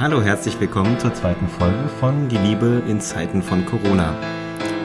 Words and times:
Hallo, 0.00 0.22
herzlich 0.22 0.60
willkommen 0.60 0.96
zur 1.00 1.12
zweiten 1.12 1.48
Folge 1.48 1.88
von 1.98 2.28
Die 2.28 2.38
Liebe 2.38 2.84
in 2.86 3.00
Zeiten 3.00 3.42
von 3.42 3.66
Corona. 3.66 4.16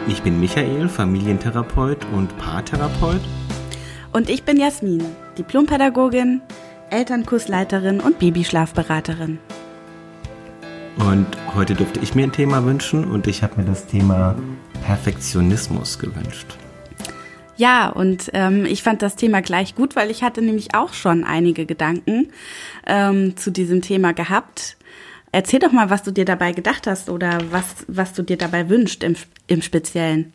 Ich 0.08 0.24
bin 0.24 0.40
Michael, 0.40 0.90
Familientherapeut 0.90 2.04
und 2.16 2.36
Paartherapeut. 2.40 3.22
Und 4.12 4.28
ich 4.28 4.42
bin 4.42 4.58
Jasmin, 4.58 5.06
Diplompädagogin, 5.38 6.42
Elternkursleiterin 6.90 8.00
und 8.00 8.18
Babyschlafberaterin. 8.18 9.38
Und 10.98 11.28
heute 11.54 11.76
durfte 11.76 12.00
ich 12.00 12.16
mir 12.16 12.24
ein 12.24 12.32
Thema 12.32 12.66
wünschen 12.66 13.06
und 13.06 13.28
ich 13.28 13.44
habe 13.44 13.62
mir 13.62 13.68
das 13.68 13.86
Thema 13.86 14.36
Perfektionismus 14.84 16.00
gewünscht. 16.00 16.58
Ja, 17.56 17.90
und 17.90 18.32
ähm, 18.34 18.66
ich 18.66 18.82
fand 18.82 19.04
das 19.04 19.16
Thema 19.16 19.44
gleich 19.44 19.76
gut, 19.76 19.96
weil 19.96 20.10
ich 20.10 20.24
hatte 20.24 20.42
nämlich 20.42 20.74
auch 20.74 20.94
schon 20.94 21.24
einige 21.24 21.68
Gedanken 21.68 22.32
ähm, 22.88 23.38
zu 23.38 23.52
diesem 23.52 23.84
Thema 23.84 24.14
gehabt. 24.14 24.76
Erzähl 25.34 25.60
doch 25.60 25.72
mal, 25.72 25.90
was 25.90 26.04
du 26.04 26.12
dir 26.12 26.26
dabei 26.26 26.52
gedacht 26.52 26.86
hast 26.86 27.10
oder 27.10 27.40
was, 27.50 27.66
was 27.88 28.14
du 28.14 28.22
dir 28.22 28.38
dabei 28.38 28.70
wünscht 28.70 29.04
im, 29.04 29.16
im 29.48 29.64
Speziellen. 29.64 30.32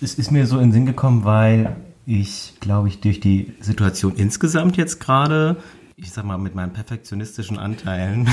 Es 0.00 0.14
ist 0.14 0.32
mir 0.32 0.46
so 0.46 0.56
in 0.56 0.64
den 0.64 0.72
Sinn 0.72 0.86
gekommen, 0.86 1.24
weil 1.24 1.76
ich, 2.04 2.54
glaube 2.58 2.88
ich, 2.88 3.00
durch 3.00 3.20
die 3.20 3.52
Situation 3.60 4.16
insgesamt 4.16 4.76
jetzt 4.76 4.98
gerade, 4.98 5.62
ich 5.96 6.10
sag 6.10 6.24
mal, 6.24 6.36
mit 6.36 6.56
meinen 6.56 6.72
perfektionistischen 6.72 7.60
Anteilen 7.60 8.28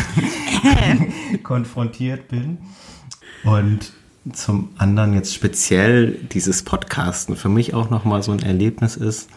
konfrontiert 1.44 2.30
bin. 2.30 2.58
Und 3.44 3.94
zum 4.34 4.70
anderen 4.80 5.14
jetzt 5.14 5.36
speziell 5.36 6.14
dieses 6.32 6.64
Podcasten 6.64 7.36
für 7.36 7.50
mich 7.50 7.76
auch 7.76 7.92
nochmal 7.92 8.24
so 8.24 8.32
ein 8.32 8.42
Erlebnis 8.42 8.98
ist, 8.98 9.30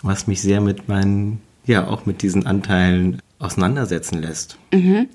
was 0.00 0.26
mich 0.26 0.40
sehr 0.40 0.62
mit 0.62 0.88
meinen, 0.88 1.42
ja, 1.66 1.86
auch 1.86 2.06
mit 2.06 2.22
diesen 2.22 2.46
Anteilen 2.46 3.20
auseinandersetzen 3.38 4.22
lässt. 4.22 4.56
Mhm. 4.72 5.08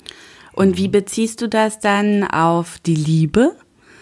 Und 0.58 0.76
wie 0.76 0.88
beziehst 0.88 1.44
du 1.44 1.48
das 1.48 1.80
dann 1.80 2.24
auf 2.24 2.80
die 2.84 2.96
Liebe? 2.96 3.55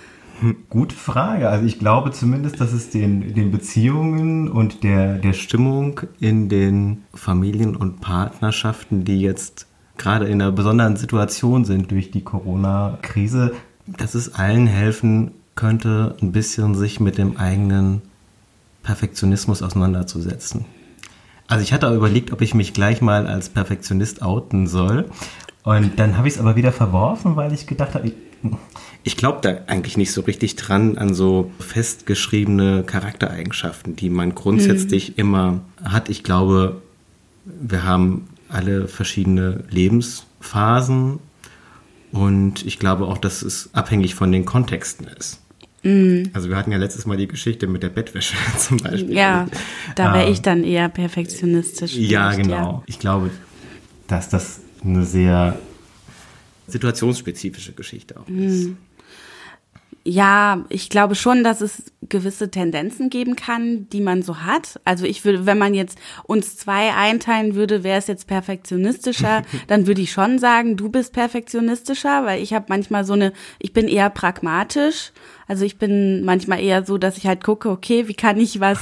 Gute 0.70 0.96
Frage. 0.96 1.50
Also 1.50 1.66
ich 1.66 1.80
glaube 1.80 2.12
zumindest, 2.12 2.62
dass 2.62 2.72
es 2.72 2.90
den, 2.90 3.34
den 3.34 3.52
Beziehungen 3.52 4.48
und 4.48 4.82
der, 4.82 5.18
der 5.18 5.34
Stimmung 5.34 6.00
in 6.22 6.48
den 6.48 7.04
Familien 7.14 7.76
und 7.76 8.00
Partnerschaften, 8.00 9.04
die 9.04 9.20
jetzt 9.20 9.68
gerade 9.98 10.28
in 10.28 10.42
einer 10.42 10.54
besonderen 10.54 10.96
Situation 10.96 11.66
sind 11.66 11.92
durch 11.92 12.10
die 12.12 12.24
Corona-Krise, 12.24 13.52
dass 13.86 14.16
es 14.16 14.34
allen 14.34 14.66
helfen 14.66 15.32
könnte, 15.56 16.16
ein 16.22 16.32
bisschen 16.32 16.74
sich 16.74 17.02
mit 17.02 17.18
dem 17.18 17.36
eigenen 17.36 18.02
Perfektionismus 18.82 19.62
auseinanderzusetzen. 19.62 20.64
Also 21.48 21.64
ich 21.64 21.74
hatte 21.74 21.94
überlegt, 21.94 22.32
ob 22.32 22.42
ich 22.42 22.56
mich 22.56 22.74
gleich 22.74 23.02
mal 23.02 23.28
als 23.28 23.50
Perfektionist 23.50 24.22
outen 24.22 24.68
soll. 24.68 25.10
Und 25.66 25.98
dann 26.00 26.16
habe 26.16 26.28
ich 26.28 26.36
es 26.36 26.40
aber 26.40 26.56
wieder 26.56 26.72
verworfen, 26.72 27.36
weil 27.36 27.52
ich 27.52 27.66
gedacht 27.66 27.96
habe, 27.96 28.08
ich, 28.08 28.14
ich 29.04 29.18
glaube 29.18 29.40
da 29.42 29.58
eigentlich 29.66 29.98
nicht 29.98 30.12
so 30.12 30.22
richtig 30.22 30.56
dran 30.56 30.98
an 31.00 31.16
so 31.16 31.52
festgeschriebene 31.60 32.84
Charaktereigenschaften, 32.84 33.96
die 33.96 34.12
man 34.12 34.36
grundsätzlich 34.36 35.10
mhm. 35.10 35.14
immer 35.18 35.60
hat. 35.84 36.10
Ich 36.10 36.24
glaube, 36.24 36.82
wir 37.46 37.84
haben 37.84 38.28
alle 38.48 38.88
verschiedene 38.88 39.64
Lebensphasen 39.72 41.18
und 42.12 42.64
ich 42.64 42.78
glaube 42.78 43.06
auch, 43.06 43.18
dass 43.18 43.42
es 43.42 43.72
abhängig 43.74 44.14
von 44.14 44.32
den 44.32 44.46
Kontexten 44.46 45.08
ist. 45.08 45.42
Mhm. 45.82 46.30
Also 46.34 46.50
wir 46.50 46.58
hatten 46.58 46.72
ja 46.72 46.78
letztes 46.78 47.08
Mal 47.08 47.18
die 47.18 47.28
Geschichte 47.28 47.66
mit 47.66 47.82
der 47.82 47.90
Bettwäsche 47.90 48.36
zum 48.60 48.78
Beispiel. 48.78 49.16
Ja, 49.16 49.48
da 49.96 50.14
wäre 50.14 50.28
ähm, 50.28 50.32
ich 50.32 50.44
dann 50.44 50.64
eher 50.64 50.90
perfektionistisch. 50.90 51.96
Ja, 51.96 52.36
genau. 52.36 52.54
Ja. 52.56 52.84
Ich 52.86 53.00
glaube, 53.00 53.32
dass 54.08 54.30
das 54.30 54.62
eine 54.86 55.04
sehr 55.04 55.58
situationsspezifische 56.68 57.74
Geschichte 57.74 58.20
auch 58.20 58.28
ist. 58.28 58.68
Mhm. 58.68 58.78
Ja, 60.08 60.66
ich 60.70 60.90
glaube 60.90 61.16
schon, 61.16 61.44
dass 61.44 61.62
es 61.62 61.92
gewisse 62.10 62.52
Tendenzen 62.52 63.10
geben 63.10 63.36
kann, 63.36 63.90
die 63.90 64.02
man 64.02 64.22
so 64.22 64.38
hat. 64.42 64.80
Also 64.86 65.06
ich 65.06 65.26
würde, 65.26 65.48
wenn 65.48 65.58
man 65.58 65.74
jetzt 65.74 65.98
uns 66.26 66.56
zwei 66.58 66.94
einteilen 66.94 67.56
würde, 67.56 67.84
wäre 67.84 67.98
es 67.98 68.06
jetzt 68.06 68.28
perfektionistischer, 68.28 69.42
dann 69.68 69.88
würde 69.88 70.02
ich 70.02 70.12
schon 70.12 70.38
sagen, 70.38 70.78
du 70.78 70.90
bist 70.90 71.12
perfektionistischer, 71.12 72.24
weil 72.24 72.44
ich 72.44 72.54
habe 72.54 72.66
manchmal 72.70 73.04
so 73.04 73.14
eine, 73.14 73.34
ich 73.58 73.74
bin 73.74 73.88
eher 73.88 74.12
pragmatisch. 74.12 75.12
Also 75.48 75.66
ich 75.66 75.80
bin 75.80 76.24
manchmal 76.24 76.60
eher 76.62 76.86
so, 76.86 77.00
dass 77.00 77.18
ich 77.18 77.26
halt 77.26 77.44
gucke, 77.44 77.72
okay, 77.72 78.08
wie 78.08 78.14
kann 78.14 78.40
ich 78.40 78.60
was 78.60 78.80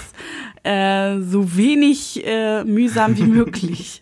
äh, 0.64 1.20
so 1.20 1.56
wenig 1.56 2.26
äh, 2.26 2.64
mühsam 2.64 3.18
wie 3.18 3.24
möglich 3.28 4.02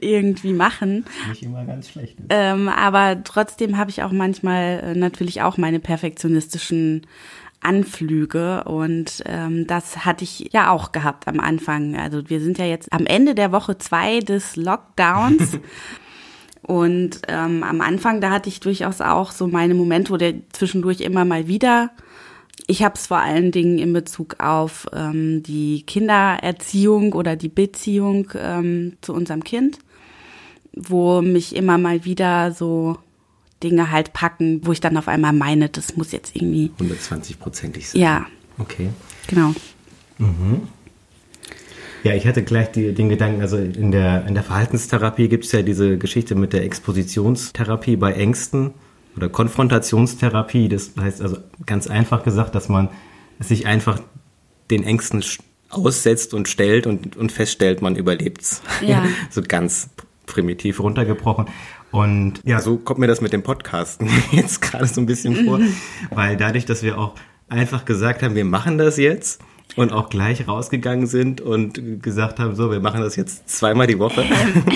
irgendwie 0.00 0.52
machen. 0.52 1.04
Nicht 1.28 1.42
immer 1.42 1.64
ganz 1.64 1.90
schlecht. 1.90 2.16
Ähm, 2.28 2.68
aber 2.68 3.22
trotzdem 3.24 3.78
habe 3.78 3.90
ich 3.90 4.02
auch 4.02 4.12
manchmal 4.12 4.80
äh, 4.82 4.94
natürlich 4.94 5.42
auch 5.42 5.56
meine 5.56 5.80
perfektionistischen 5.80 7.06
Anflüge 7.60 8.64
und 8.64 9.22
ähm, 9.24 9.68
das 9.68 10.04
hatte 10.04 10.24
ich 10.24 10.50
ja 10.52 10.70
auch 10.70 10.90
gehabt 10.90 11.28
am 11.28 11.38
Anfang. 11.38 11.96
Also 11.96 12.28
wir 12.28 12.40
sind 12.40 12.58
ja 12.58 12.64
jetzt 12.64 12.92
am 12.92 13.06
Ende 13.06 13.36
der 13.36 13.52
Woche 13.52 13.78
zwei 13.78 14.18
des 14.18 14.56
Lockdowns. 14.56 15.58
Und 16.64 17.22
ähm, 17.26 17.64
am 17.64 17.80
Anfang, 17.80 18.20
da 18.20 18.30
hatte 18.30 18.48
ich 18.48 18.60
durchaus 18.60 19.00
auch 19.00 19.32
so 19.32 19.48
meine 19.48 19.74
Momente, 19.74 20.12
wo 20.12 20.16
der 20.16 20.34
zwischendurch 20.52 21.00
immer 21.00 21.24
mal 21.24 21.48
wieder 21.48 21.90
ich 22.66 22.82
habe 22.82 22.94
es 22.96 23.06
vor 23.06 23.18
allen 23.18 23.50
Dingen 23.50 23.78
in 23.78 23.92
Bezug 23.92 24.36
auf 24.40 24.86
ähm, 24.92 25.42
die 25.42 25.82
Kindererziehung 25.86 27.12
oder 27.12 27.36
die 27.36 27.48
Beziehung 27.48 28.30
ähm, 28.34 28.94
zu 29.00 29.12
unserem 29.14 29.44
Kind, 29.44 29.78
wo 30.72 31.22
mich 31.22 31.56
immer 31.56 31.78
mal 31.78 32.04
wieder 32.04 32.52
so 32.52 32.98
Dinge 33.62 33.90
halt 33.90 34.12
packen, 34.12 34.60
wo 34.64 34.72
ich 34.72 34.80
dann 34.80 34.96
auf 34.96 35.08
einmal 35.08 35.32
meine, 35.32 35.68
das 35.68 35.96
muss 35.96 36.12
jetzt 36.12 36.34
irgendwie 36.34 36.70
120-prozentig 36.78 37.90
sein. 37.90 38.00
Ja. 38.00 38.26
Okay. 38.58 38.90
Genau. 39.28 39.54
Mhm. 40.18 40.62
Ja, 42.04 42.14
ich 42.14 42.26
hatte 42.26 42.42
gleich 42.42 42.72
die, 42.72 42.92
den 42.92 43.08
Gedanken, 43.08 43.40
also 43.42 43.56
in 43.56 43.92
der, 43.92 44.26
in 44.26 44.34
der 44.34 44.42
Verhaltenstherapie 44.42 45.28
gibt 45.28 45.44
es 45.44 45.52
ja 45.52 45.62
diese 45.62 45.98
Geschichte 45.98 46.34
mit 46.34 46.52
der 46.52 46.64
Expositionstherapie 46.64 47.96
bei 47.96 48.12
Ängsten 48.12 48.74
oder 49.16 49.28
Konfrontationstherapie. 49.28 50.68
Das 50.68 50.92
heißt 50.98 51.20
also 51.20 51.38
ganz 51.66 51.86
einfach 51.86 52.22
gesagt, 52.24 52.54
dass 52.54 52.68
man 52.68 52.88
sich 53.40 53.66
einfach 53.66 54.00
den 54.70 54.84
Ängsten 54.84 55.24
aussetzt 55.68 56.34
und 56.34 56.48
stellt 56.48 56.86
und, 56.86 57.16
und 57.16 57.32
feststellt, 57.32 57.82
man 57.82 57.96
überlebt's. 57.96 58.62
Ja. 58.80 59.04
so 59.30 59.42
ganz 59.42 59.90
primitiv 60.26 60.80
runtergebrochen. 60.80 61.46
Und 61.90 62.40
ja, 62.44 62.60
so 62.60 62.78
kommt 62.78 63.00
mir 63.00 63.06
das 63.06 63.20
mit 63.20 63.32
dem 63.32 63.42
Podcasten 63.42 64.08
jetzt 64.32 64.62
gerade 64.62 64.86
so 64.86 65.00
ein 65.00 65.06
bisschen 65.06 65.44
vor, 65.44 65.58
mhm. 65.58 65.74
weil 66.10 66.36
dadurch, 66.36 66.64
dass 66.64 66.82
wir 66.82 66.98
auch 66.98 67.14
einfach 67.48 67.84
gesagt 67.84 68.22
haben, 68.22 68.34
wir 68.34 68.46
machen 68.46 68.78
das 68.78 68.96
jetzt, 68.96 69.42
und 69.76 69.92
auch 69.92 70.10
gleich 70.10 70.46
rausgegangen 70.46 71.06
sind 71.06 71.40
und 71.40 72.02
gesagt 72.02 72.38
haben, 72.38 72.54
so, 72.54 72.70
wir 72.70 72.80
machen 72.80 73.00
das 73.00 73.16
jetzt 73.16 73.48
zweimal 73.48 73.86
die 73.86 73.98
Woche. 73.98 74.24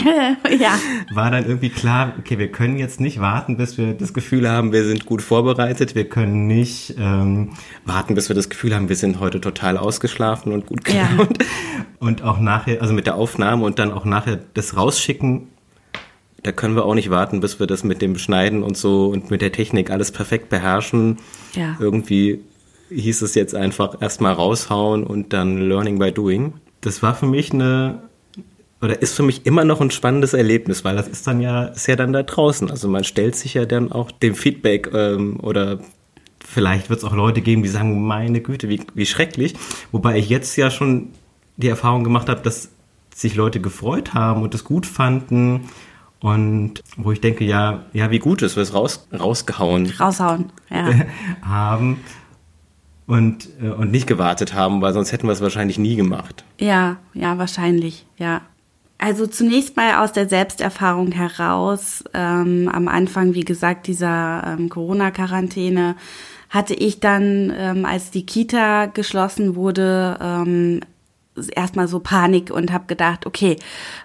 ja. 0.59 0.79
War 1.13 1.31
dann 1.31 1.47
irgendwie 1.47 1.69
klar, 1.69 2.15
okay, 2.19 2.39
wir 2.39 2.51
können 2.51 2.79
jetzt 2.79 3.01
nicht 3.01 3.21
warten, 3.21 3.57
bis 3.57 3.77
wir 3.79 3.95
das 3.95 4.15
Gefühl 4.15 4.49
haben, 4.49 4.73
wir 4.73 4.85
sind 4.85 5.07
gut 5.07 5.23
vorbereitet. 5.23 5.95
Wir 5.95 6.09
können 6.09 6.47
nicht 6.47 6.95
ähm, 6.99 7.53
warten, 7.85 8.15
bis 8.15 8.29
wir 8.29 8.37
das 8.37 8.49
Gefühl 8.49 8.75
haben, 8.75 8.89
wir 8.89 8.97
sind 8.97 9.21
heute 9.21 9.41
total 9.41 9.77
ausgeschlafen 9.77 10.53
und 10.53 10.67
gut 10.67 10.85
gelaunt. 10.85 11.43
Ja. 11.43 11.47
Und 11.99 12.23
auch 12.23 12.39
nachher, 12.39 12.81
also 12.83 12.95
mit 12.95 13.07
der 13.07 13.17
Aufnahme 13.17 13.65
und 13.65 13.79
dann 13.79 13.93
auch 13.93 14.05
nachher 14.05 14.39
das 14.55 14.77
Rausschicken 14.77 15.49
da 16.43 16.53
können 16.53 16.77
wir 16.77 16.85
auch 16.85 16.95
nicht 16.95 17.11
warten, 17.11 17.41
bis 17.41 17.59
wir 17.59 17.67
das 17.67 17.83
mit 17.83 18.01
dem 18.01 18.17
Schneiden 18.19 18.63
und 18.63 18.77
so 18.77 19.09
und 19.09 19.33
mit 19.33 19.43
der 19.43 19.51
Technik 19.51 19.91
alles 19.91 20.13
perfekt 20.13 20.49
beherrschen. 20.49 21.17
Ja. 21.55 21.77
Irgendwie 21.81 22.41
hieß 22.91 23.23
es 23.23 23.35
jetzt 23.35 23.55
einfach 23.55 24.01
erstmal 24.01 24.33
raushauen 24.33 25.05
und 25.05 25.33
dann 25.33 25.69
Learning 25.69 25.99
by 25.99 26.13
Doing. 26.13 26.55
Das 26.81 27.03
war 27.03 27.15
für 27.15 27.27
mich 27.27 27.53
eine, 27.53 28.03
oder 28.81 29.01
ist 29.03 29.15
für 29.15 29.23
mich 29.23 29.47
immer 29.47 29.65
noch 29.65 29.81
ein 29.81 29.91
spannendes 29.91 30.35
Erlebnis, 30.35 30.85
weil 30.85 30.97
das 30.97 31.09
ist 31.09 31.27
dann 31.27 31.41
ja, 31.41 31.65
ist 31.65 31.87
ja 31.89 31.97
dann 31.97 32.13
da 32.13 32.23
draußen. 32.23 32.71
Also 32.71 32.89
man 32.89 33.05
stellt 33.05 33.37
sich 33.37 33.55
ja 33.55 33.65
dann 33.65 33.93
auch 33.93 34.11
dem 34.11 34.35
Feedback 34.35 34.91
ähm, 34.93 35.41
oder 35.41 35.81
vielleicht 36.45 36.91
wird 36.91 37.01
es 37.01 37.05
auch 37.05 37.15
Leute 37.15 37.41
geben, 37.41 37.63
die 37.63 37.69
sagen, 37.69 38.07
meine 38.07 38.41
Güte, 38.41 38.69
wie, 38.69 38.81
wie 38.95 39.07
schrecklich. 39.07 39.55
Wobei 39.93 40.19
ich 40.19 40.29
jetzt 40.29 40.57
ja 40.57 40.71
schon 40.71 41.09
die 41.57 41.69
Erfahrung 41.69 42.05
gemacht 42.05 42.29
habe, 42.29 42.43
dass 42.43 42.71
sich 43.15 43.35
Leute 43.35 43.61
gefreut 43.61 44.15
haben 44.15 44.43
und 44.43 44.55
es 44.55 44.63
gut 44.65 44.87
fanden. 44.87 45.69
Und 46.21 46.83
wo 46.97 47.13
ich 47.13 47.21
denke, 47.21 47.45
ja, 47.45 47.85
ja, 47.93 48.11
wie 48.11 48.19
gut 48.19 48.43
ist, 48.43 48.57
wir 48.57 48.63
es 48.63 48.75
raus, 48.75 49.07
rausgehauen. 49.13 49.93
Raushauen, 49.99 50.53
ja. 50.71 50.91
haben 51.43 51.99
und, 53.07 53.49
äh, 53.63 53.69
und 53.69 53.91
nicht 53.91 54.07
gewartet 54.07 54.55
haben, 54.55 54.81
weil 54.81 54.93
sonst 54.93 55.13
hätten 55.13 55.27
wir 55.27 55.33
es 55.33 55.41
wahrscheinlich 55.41 55.79
nie 55.79 55.97
gemacht. 55.97 56.45
Ja, 56.59 56.97
ja, 57.15 57.39
wahrscheinlich, 57.39 58.07
ja. 58.19 58.43
Also 58.99 59.27
zunächst 59.27 59.77
mal 59.77 60.03
aus 60.03 60.13
der 60.13 60.29
Selbsterfahrung 60.29 61.13
heraus, 61.13 62.03
ähm, 62.15 62.71
am 62.73 62.89
Anfang, 62.89 63.35
wie 63.35 63.45
gesagt, 63.45 63.87
dieser 63.87 64.57
ähm, 64.59 64.71
Corona-Quarantäne, 64.71 65.97
hatte 66.49 66.75
ich 66.75 67.01
dann, 67.01 67.53
ähm, 67.57 67.85
als 67.85 68.11
die 68.11 68.25
Kita 68.25 68.87
geschlossen 68.87 69.55
wurde, 69.55 70.17
ähm, 70.21 70.81
erstmal 71.55 71.89
so 71.89 72.01
Panik 72.01 72.51
und 72.51 72.73
habe 72.73 72.87
gedacht, 72.87 73.27
okay, 73.27 73.57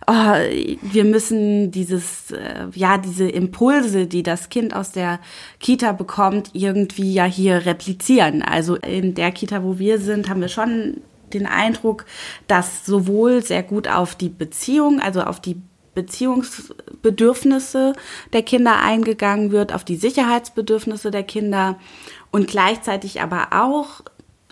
oh, 0.07 0.33
wir 0.81 1.05
müssen 1.05 1.71
dieses, 1.71 2.31
äh, 2.31 2.67
ja, 2.73 2.97
diese 2.97 3.27
Impulse, 3.27 4.07
die 4.07 4.23
das 4.23 4.49
Kind 4.49 4.75
aus 4.75 4.91
der 4.91 5.19
Kita 5.59 5.93
bekommt, 5.93 6.51
irgendwie 6.53 7.13
ja 7.13 7.25
hier 7.25 7.65
replizieren. 7.65 8.41
Also 8.41 8.75
in 8.75 9.13
der 9.13 9.31
Kita, 9.31 9.63
wo 9.63 9.79
wir 9.79 9.99
sind, 9.99 10.29
haben 10.29 10.41
wir 10.41 10.49
schon 10.49 10.97
den 11.33 11.45
Eindruck, 11.45 12.05
dass 12.47 12.85
sowohl 12.85 13.43
sehr 13.43 13.63
gut 13.63 13.87
auf 13.87 14.15
die 14.15 14.29
Beziehung, 14.29 14.99
also 14.99 15.21
auf 15.21 15.39
die 15.39 15.61
Beziehungsbedürfnisse 15.93 17.93
der 18.31 18.43
Kinder 18.43 18.81
eingegangen 18.81 19.51
wird, 19.51 19.73
auf 19.73 19.83
die 19.83 19.97
Sicherheitsbedürfnisse 19.97 21.11
der 21.11 21.23
Kinder 21.23 21.77
und 22.31 22.47
gleichzeitig 22.47 23.21
aber 23.21 23.49
auch 23.51 24.01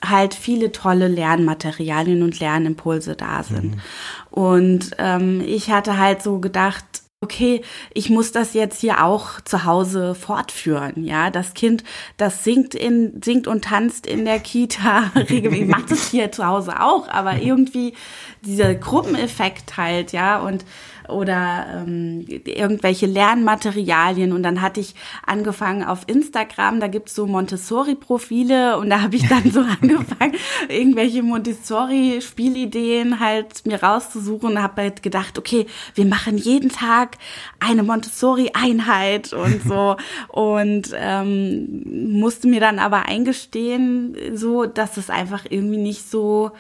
halt 0.03 0.33
viele 0.33 0.71
tolle 0.71 1.07
Lernmaterialien 1.07 2.23
und 2.23 2.39
Lernimpulse 2.39 3.15
da 3.15 3.43
sind. 3.43 3.75
Mhm. 3.75 3.81
Und 4.29 4.91
ähm, 4.97 5.41
ich 5.45 5.71
hatte 5.71 5.97
halt 5.97 6.21
so 6.21 6.39
gedacht, 6.39 6.85
okay, 7.21 7.61
ich 7.93 8.09
muss 8.09 8.31
das 8.31 8.53
jetzt 8.53 8.79
hier 8.79 9.03
auch 9.03 9.41
zu 9.41 9.65
Hause 9.65 10.15
fortführen. 10.15 11.03
Ja, 11.03 11.29
das 11.29 11.53
Kind, 11.53 11.83
das 12.15 12.45
singt 12.45 12.75
in, 12.75 13.21
singt 13.21 13.45
und 13.45 13.65
tanzt 13.65 14.07
in 14.07 14.23
der 14.23 14.39
Kita 14.39 15.11
regelmäßig, 15.15 15.67
macht 15.67 15.91
es 15.91 16.09
hier 16.09 16.31
zu 16.31 16.45
Hause 16.45 16.81
auch, 16.81 17.09
aber 17.09 17.41
irgendwie 17.41 17.93
dieser 18.41 18.73
Gruppeneffekt 18.73 19.75
halt, 19.75 20.13
ja, 20.13 20.39
und 20.39 20.63
oder 21.09 21.83
ähm, 21.85 22.25
irgendwelche 22.27 23.05
Lernmaterialien. 23.05 24.33
Und 24.33 24.43
dann 24.43 24.61
hatte 24.61 24.79
ich 24.79 24.95
angefangen 25.25 25.83
auf 25.83 26.01
Instagram, 26.07 26.79
da 26.79 26.87
gibt's 26.87 27.15
so 27.15 27.27
Montessori-Profile 27.27 28.77
und 28.77 28.89
da 28.89 29.01
habe 29.01 29.15
ich 29.15 29.27
dann 29.27 29.51
so 29.51 29.59
angefangen, 29.81 30.35
irgendwelche 30.67 31.23
Montessori-Spielideen 31.23 33.19
halt 33.19 33.65
mir 33.65 33.81
rauszusuchen 33.81 34.51
und 34.51 34.61
habe 34.61 34.83
halt 34.83 35.03
gedacht, 35.03 35.37
okay, 35.37 35.65
wir 35.95 36.05
machen 36.05 36.37
jeden 36.37 36.69
Tag 36.69 37.17
eine 37.59 37.83
Montessori-Einheit 37.83 39.33
und 39.33 39.61
so. 39.63 39.95
und 40.29 40.89
ähm, 40.95 42.19
musste 42.19 42.47
mir 42.47 42.59
dann 42.59 42.79
aber 42.79 43.05
eingestehen, 43.05 44.15
so, 44.33 44.65
dass 44.65 44.97
es 44.97 45.09
einfach 45.09 45.45
irgendwie 45.49 45.77
nicht 45.77 46.09
so 46.09 46.51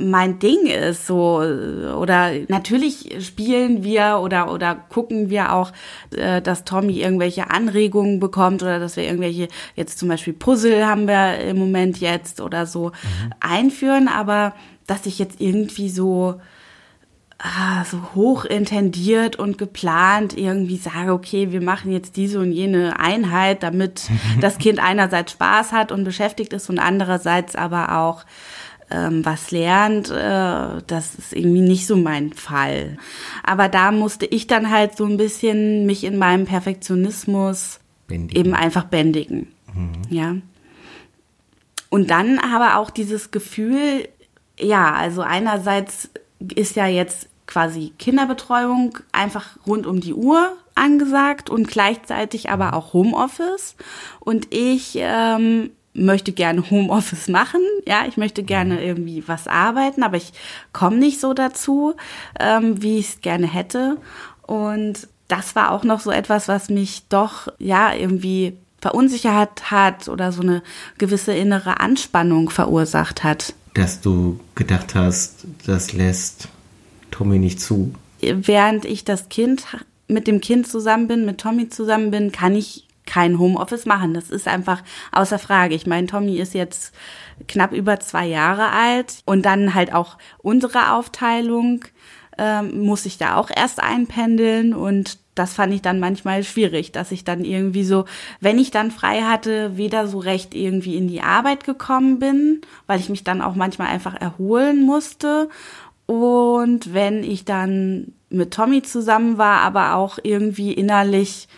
mein 0.00 0.38
Ding 0.38 0.66
ist 0.66 1.06
so 1.06 1.36
oder 1.38 2.32
natürlich 2.48 3.16
spielen 3.20 3.82
wir 3.84 4.20
oder 4.22 4.52
oder 4.52 4.74
gucken 4.74 5.30
wir 5.30 5.52
auch, 5.52 5.72
äh, 6.16 6.40
dass 6.42 6.64
Tommy 6.64 7.00
irgendwelche 7.00 7.50
Anregungen 7.50 8.20
bekommt 8.20 8.62
oder 8.62 8.78
dass 8.78 8.96
wir 8.96 9.04
irgendwelche 9.04 9.48
jetzt 9.74 9.98
zum 9.98 10.08
Beispiel 10.08 10.32
Puzzle 10.32 10.86
haben 10.86 11.06
wir 11.06 11.38
im 11.38 11.58
Moment 11.58 11.98
jetzt 11.98 12.40
oder 12.40 12.66
so 12.66 12.88
mhm. 12.88 13.32
einführen, 13.40 14.08
aber 14.08 14.54
dass 14.86 15.06
ich 15.06 15.18
jetzt 15.18 15.40
irgendwie 15.40 15.88
so 15.88 16.40
ah, 17.38 17.84
so 17.84 17.98
hoch 18.14 18.44
intendiert 18.44 19.36
und 19.36 19.58
geplant 19.58 20.36
irgendwie 20.36 20.76
sage, 20.76 21.12
okay, 21.12 21.52
wir 21.52 21.62
machen 21.62 21.92
jetzt 21.92 22.16
diese 22.16 22.38
und 22.40 22.52
jene 22.52 22.98
Einheit, 22.98 23.62
damit 23.62 24.08
das 24.40 24.58
Kind 24.58 24.78
einerseits 24.78 25.32
Spaß 25.32 25.72
hat 25.72 25.92
und 25.92 26.04
beschäftigt 26.04 26.52
ist 26.52 26.68
und 26.70 26.78
andererseits 26.78 27.56
aber 27.56 27.98
auch 27.98 28.24
ähm, 28.90 29.24
was 29.24 29.50
lernt, 29.50 30.10
äh, 30.10 30.82
das 30.86 31.14
ist 31.14 31.32
irgendwie 31.32 31.60
nicht 31.60 31.86
so 31.86 31.96
mein 31.96 32.32
Fall. 32.32 32.96
Aber 33.42 33.68
da 33.68 33.92
musste 33.92 34.26
ich 34.26 34.46
dann 34.46 34.70
halt 34.70 34.96
so 34.96 35.04
ein 35.04 35.16
bisschen 35.16 35.86
mich 35.86 36.04
in 36.04 36.18
meinem 36.18 36.44
Perfektionismus 36.44 37.80
bändigen. 38.06 38.40
eben 38.40 38.54
einfach 38.54 38.84
bändigen. 38.84 39.48
Mhm. 39.74 40.02
Ja. 40.08 40.36
Und 41.88 42.10
dann 42.10 42.38
aber 42.38 42.76
auch 42.76 42.90
dieses 42.90 43.30
Gefühl, 43.30 44.08
ja, 44.58 44.92
also 44.92 45.22
einerseits 45.22 46.10
ist 46.54 46.76
ja 46.76 46.86
jetzt 46.86 47.28
quasi 47.46 47.92
Kinderbetreuung 47.98 48.98
einfach 49.12 49.56
rund 49.66 49.86
um 49.86 50.00
die 50.00 50.14
Uhr 50.14 50.56
angesagt 50.76 51.50
und 51.50 51.68
gleichzeitig 51.68 52.48
aber 52.48 52.74
auch 52.74 52.92
Homeoffice. 52.92 53.74
Und 54.20 54.54
ich 54.54 54.92
ähm, 54.96 55.70
möchte 55.92 56.32
gerne 56.32 56.70
Homeoffice 56.70 57.28
machen, 57.28 57.60
ja, 57.86 58.04
ich 58.06 58.16
möchte 58.16 58.42
gerne 58.42 58.74
mhm. 58.74 58.80
irgendwie 58.80 59.24
was 59.26 59.46
arbeiten, 59.48 60.02
aber 60.02 60.16
ich 60.16 60.32
komme 60.72 60.96
nicht 60.96 61.20
so 61.20 61.34
dazu, 61.34 61.94
ähm, 62.38 62.82
wie 62.82 62.98
ich 62.98 63.08
es 63.08 63.20
gerne 63.20 63.46
hätte. 63.46 63.96
Und 64.42 65.08
das 65.28 65.54
war 65.56 65.72
auch 65.72 65.84
noch 65.84 66.00
so 66.00 66.10
etwas, 66.10 66.48
was 66.48 66.68
mich 66.68 67.04
doch, 67.08 67.48
ja, 67.58 67.94
irgendwie 67.94 68.56
verunsichert 68.80 69.70
hat 69.70 70.08
oder 70.08 70.32
so 70.32 70.42
eine 70.42 70.62
gewisse 70.98 71.34
innere 71.34 71.80
Anspannung 71.80 72.50
verursacht 72.50 73.22
hat. 73.22 73.54
Dass 73.74 74.00
du 74.00 74.40
gedacht 74.54 74.94
hast, 74.94 75.46
das 75.66 75.92
lässt 75.92 76.48
Tommy 77.10 77.38
nicht 77.38 77.60
zu. 77.60 77.94
Während 78.20 78.84
ich 78.84 79.04
das 79.04 79.28
Kind 79.28 79.64
mit 80.08 80.26
dem 80.26 80.40
Kind 80.40 80.66
zusammen 80.66 81.08
bin, 81.08 81.24
mit 81.24 81.38
Tommy 81.38 81.68
zusammen 81.68 82.10
bin, 82.10 82.32
kann 82.32 82.54
ich 82.54 82.86
kein 83.10 83.38
Homeoffice 83.38 83.86
machen. 83.86 84.14
Das 84.14 84.30
ist 84.30 84.46
einfach 84.46 84.82
außer 85.12 85.38
Frage. 85.38 85.74
Ich 85.74 85.86
meine, 85.86 86.06
Tommy 86.06 86.38
ist 86.38 86.54
jetzt 86.54 86.94
knapp 87.48 87.72
über 87.72 87.98
zwei 88.00 88.26
Jahre 88.26 88.70
alt 88.70 89.22
und 89.26 89.44
dann 89.44 89.74
halt 89.74 89.92
auch 89.92 90.16
unsere 90.38 90.92
Aufteilung 90.92 91.84
ähm, 92.38 92.84
muss 92.84 93.06
ich 93.06 93.18
da 93.18 93.36
auch 93.36 93.50
erst 93.54 93.82
einpendeln 93.82 94.74
und 94.74 95.18
das 95.34 95.54
fand 95.54 95.72
ich 95.72 95.82
dann 95.82 96.00
manchmal 96.00 96.44
schwierig, 96.44 96.92
dass 96.92 97.12
ich 97.12 97.24
dann 97.24 97.44
irgendwie 97.44 97.84
so, 97.84 98.04
wenn 98.40 98.58
ich 98.58 98.70
dann 98.70 98.90
frei 98.90 99.22
hatte, 99.22 99.76
weder 99.76 100.06
so 100.06 100.18
recht 100.18 100.54
irgendwie 100.54 100.96
in 100.96 101.08
die 101.08 101.22
Arbeit 101.22 101.64
gekommen 101.64 102.18
bin, 102.18 102.60
weil 102.86 103.00
ich 103.00 103.08
mich 103.08 103.24
dann 103.24 103.40
auch 103.40 103.54
manchmal 103.54 103.88
einfach 103.88 104.14
erholen 104.20 104.84
musste. 104.84 105.48
Und 106.06 106.92
wenn 106.92 107.24
ich 107.24 107.44
dann 107.44 108.12
mit 108.28 108.52
Tommy 108.52 108.82
zusammen 108.82 109.38
war, 109.38 109.60
aber 109.60 109.94
auch 109.94 110.18
irgendwie 110.22 110.72
innerlich 110.72 111.48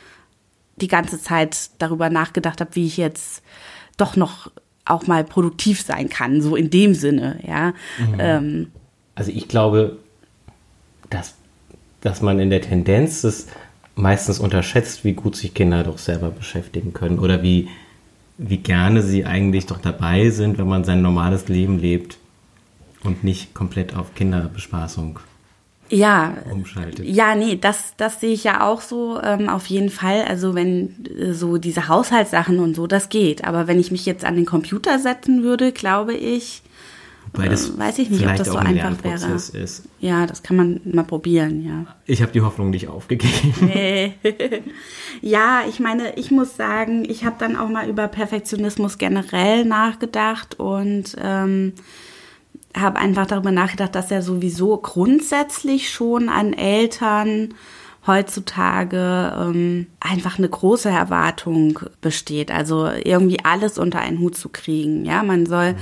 die 0.76 0.88
ganze 0.88 1.20
Zeit 1.20 1.70
darüber 1.78 2.10
nachgedacht 2.10 2.60
habe, 2.60 2.74
wie 2.74 2.86
ich 2.86 2.96
jetzt 2.96 3.42
doch 3.96 4.16
noch 4.16 4.50
auch 4.84 5.06
mal 5.06 5.24
produktiv 5.24 5.82
sein 5.82 6.08
kann, 6.08 6.42
so 6.42 6.56
in 6.56 6.70
dem 6.70 6.94
Sinne, 6.94 7.38
ja. 7.46 7.68
Mhm. 7.98 8.14
Ähm, 8.18 8.72
also 9.14 9.30
ich 9.30 9.46
glaube, 9.48 9.98
dass, 11.10 11.34
dass 12.00 12.22
man 12.22 12.40
in 12.40 12.50
der 12.50 12.62
Tendenz 12.62 13.22
es 13.24 13.46
meistens 13.94 14.38
unterschätzt, 14.38 15.04
wie 15.04 15.12
gut 15.12 15.36
sich 15.36 15.54
Kinder 15.54 15.84
doch 15.84 15.98
selber 15.98 16.30
beschäftigen 16.30 16.92
können 16.92 17.18
oder 17.18 17.42
wie, 17.42 17.68
wie 18.38 18.56
gerne 18.56 19.02
sie 19.02 19.24
eigentlich 19.24 19.66
doch 19.66 19.78
dabei 19.78 20.30
sind, 20.30 20.58
wenn 20.58 20.68
man 20.68 20.84
sein 20.84 21.02
normales 21.02 21.48
Leben 21.48 21.78
lebt 21.78 22.18
und 23.04 23.22
nicht 23.22 23.54
komplett 23.54 23.94
auf 23.94 24.14
Kinderbespaßung 24.14 25.20
ja, 25.92 26.34
umschaltet. 26.50 27.04
Ja, 27.04 27.34
nee, 27.34 27.56
das, 27.60 27.94
das 27.96 28.20
sehe 28.20 28.32
ich 28.32 28.44
ja 28.44 28.66
auch 28.66 28.80
so 28.80 29.20
ähm, 29.22 29.48
auf 29.48 29.66
jeden 29.66 29.90
Fall. 29.90 30.22
Also 30.22 30.54
wenn 30.54 31.04
äh, 31.06 31.32
so 31.32 31.58
diese 31.58 31.88
Haushaltssachen 31.88 32.58
und 32.58 32.74
so, 32.74 32.86
das 32.86 33.08
geht. 33.08 33.44
Aber 33.44 33.66
wenn 33.66 33.78
ich 33.78 33.90
mich 33.90 34.06
jetzt 34.06 34.24
an 34.24 34.36
den 34.36 34.46
Computer 34.46 34.98
setzen 34.98 35.42
würde, 35.42 35.72
glaube 35.72 36.14
ich, 36.14 36.62
Wobei 37.32 37.48
das 37.48 37.70
äh, 37.70 37.78
weiß 37.78 37.98
ich 37.98 38.10
nicht, 38.10 38.26
ob 38.26 38.36
das 38.36 38.48
so 38.48 38.56
einfach 38.56 39.04
wäre. 39.04 39.34
Ist. 39.34 39.84
Ja, 40.00 40.26
das 40.26 40.42
kann 40.42 40.56
man 40.56 40.80
mal 40.84 41.04
probieren, 41.04 41.64
ja. 41.64 41.94
Ich 42.04 42.20
habe 42.20 42.32
die 42.32 42.40
Hoffnung 42.40 42.70
nicht 42.70 42.88
aufgegeben. 42.88 43.54
Nee. 43.62 44.14
ja, 45.20 45.62
ich 45.68 45.80
meine, 45.80 46.16
ich 46.16 46.30
muss 46.30 46.56
sagen, 46.56 47.04
ich 47.08 47.24
habe 47.24 47.36
dann 47.38 47.56
auch 47.56 47.68
mal 47.68 47.88
über 47.88 48.08
Perfektionismus 48.08 48.98
generell 48.98 49.64
nachgedacht 49.64 50.58
und 50.58 51.16
ähm, 51.22 51.72
habe 52.76 52.98
einfach 52.98 53.26
darüber 53.26 53.52
nachgedacht, 53.52 53.94
dass 53.94 54.10
er 54.10 54.22
sowieso 54.22 54.76
grundsätzlich 54.76 55.90
schon 55.90 56.28
an 56.28 56.52
Eltern 56.52 57.54
heutzutage 58.06 59.32
ähm, 59.38 59.86
einfach 60.00 60.38
eine 60.38 60.48
große 60.48 60.88
Erwartung 60.88 61.78
besteht. 62.00 62.50
Also 62.50 62.88
irgendwie 62.88 63.44
alles 63.44 63.78
unter 63.78 64.00
einen 64.00 64.18
Hut 64.18 64.36
zu 64.36 64.48
kriegen. 64.48 65.04
Ja, 65.04 65.22
man 65.22 65.46
soll 65.46 65.74
mhm. 65.74 65.78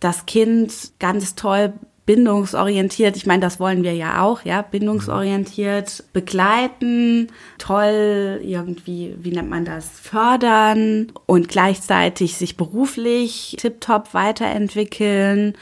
das 0.00 0.26
Kind 0.26 0.92
ganz 0.98 1.34
toll 1.34 1.72
bindungsorientiert, 2.08 3.18
ich 3.18 3.26
meine, 3.26 3.42
das 3.42 3.60
wollen 3.60 3.82
wir 3.82 3.92
ja 3.92 4.22
auch, 4.22 4.42
ja, 4.42 4.62
bindungsorientiert 4.62 6.04
begleiten, 6.14 7.26
toll 7.58 8.40
irgendwie, 8.42 9.14
wie 9.20 9.32
nennt 9.32 9.50
man 9.50 9.66
das, 9.66 9.90
fördern 9.90 11.12
und 11.26 11.50
gleichzeitig 11.50 12.38
sich 12.38 12.56
beruflich 12.56 13.56
tiptop 13.58 14.14
weiterentwickeln, 14.14 15.52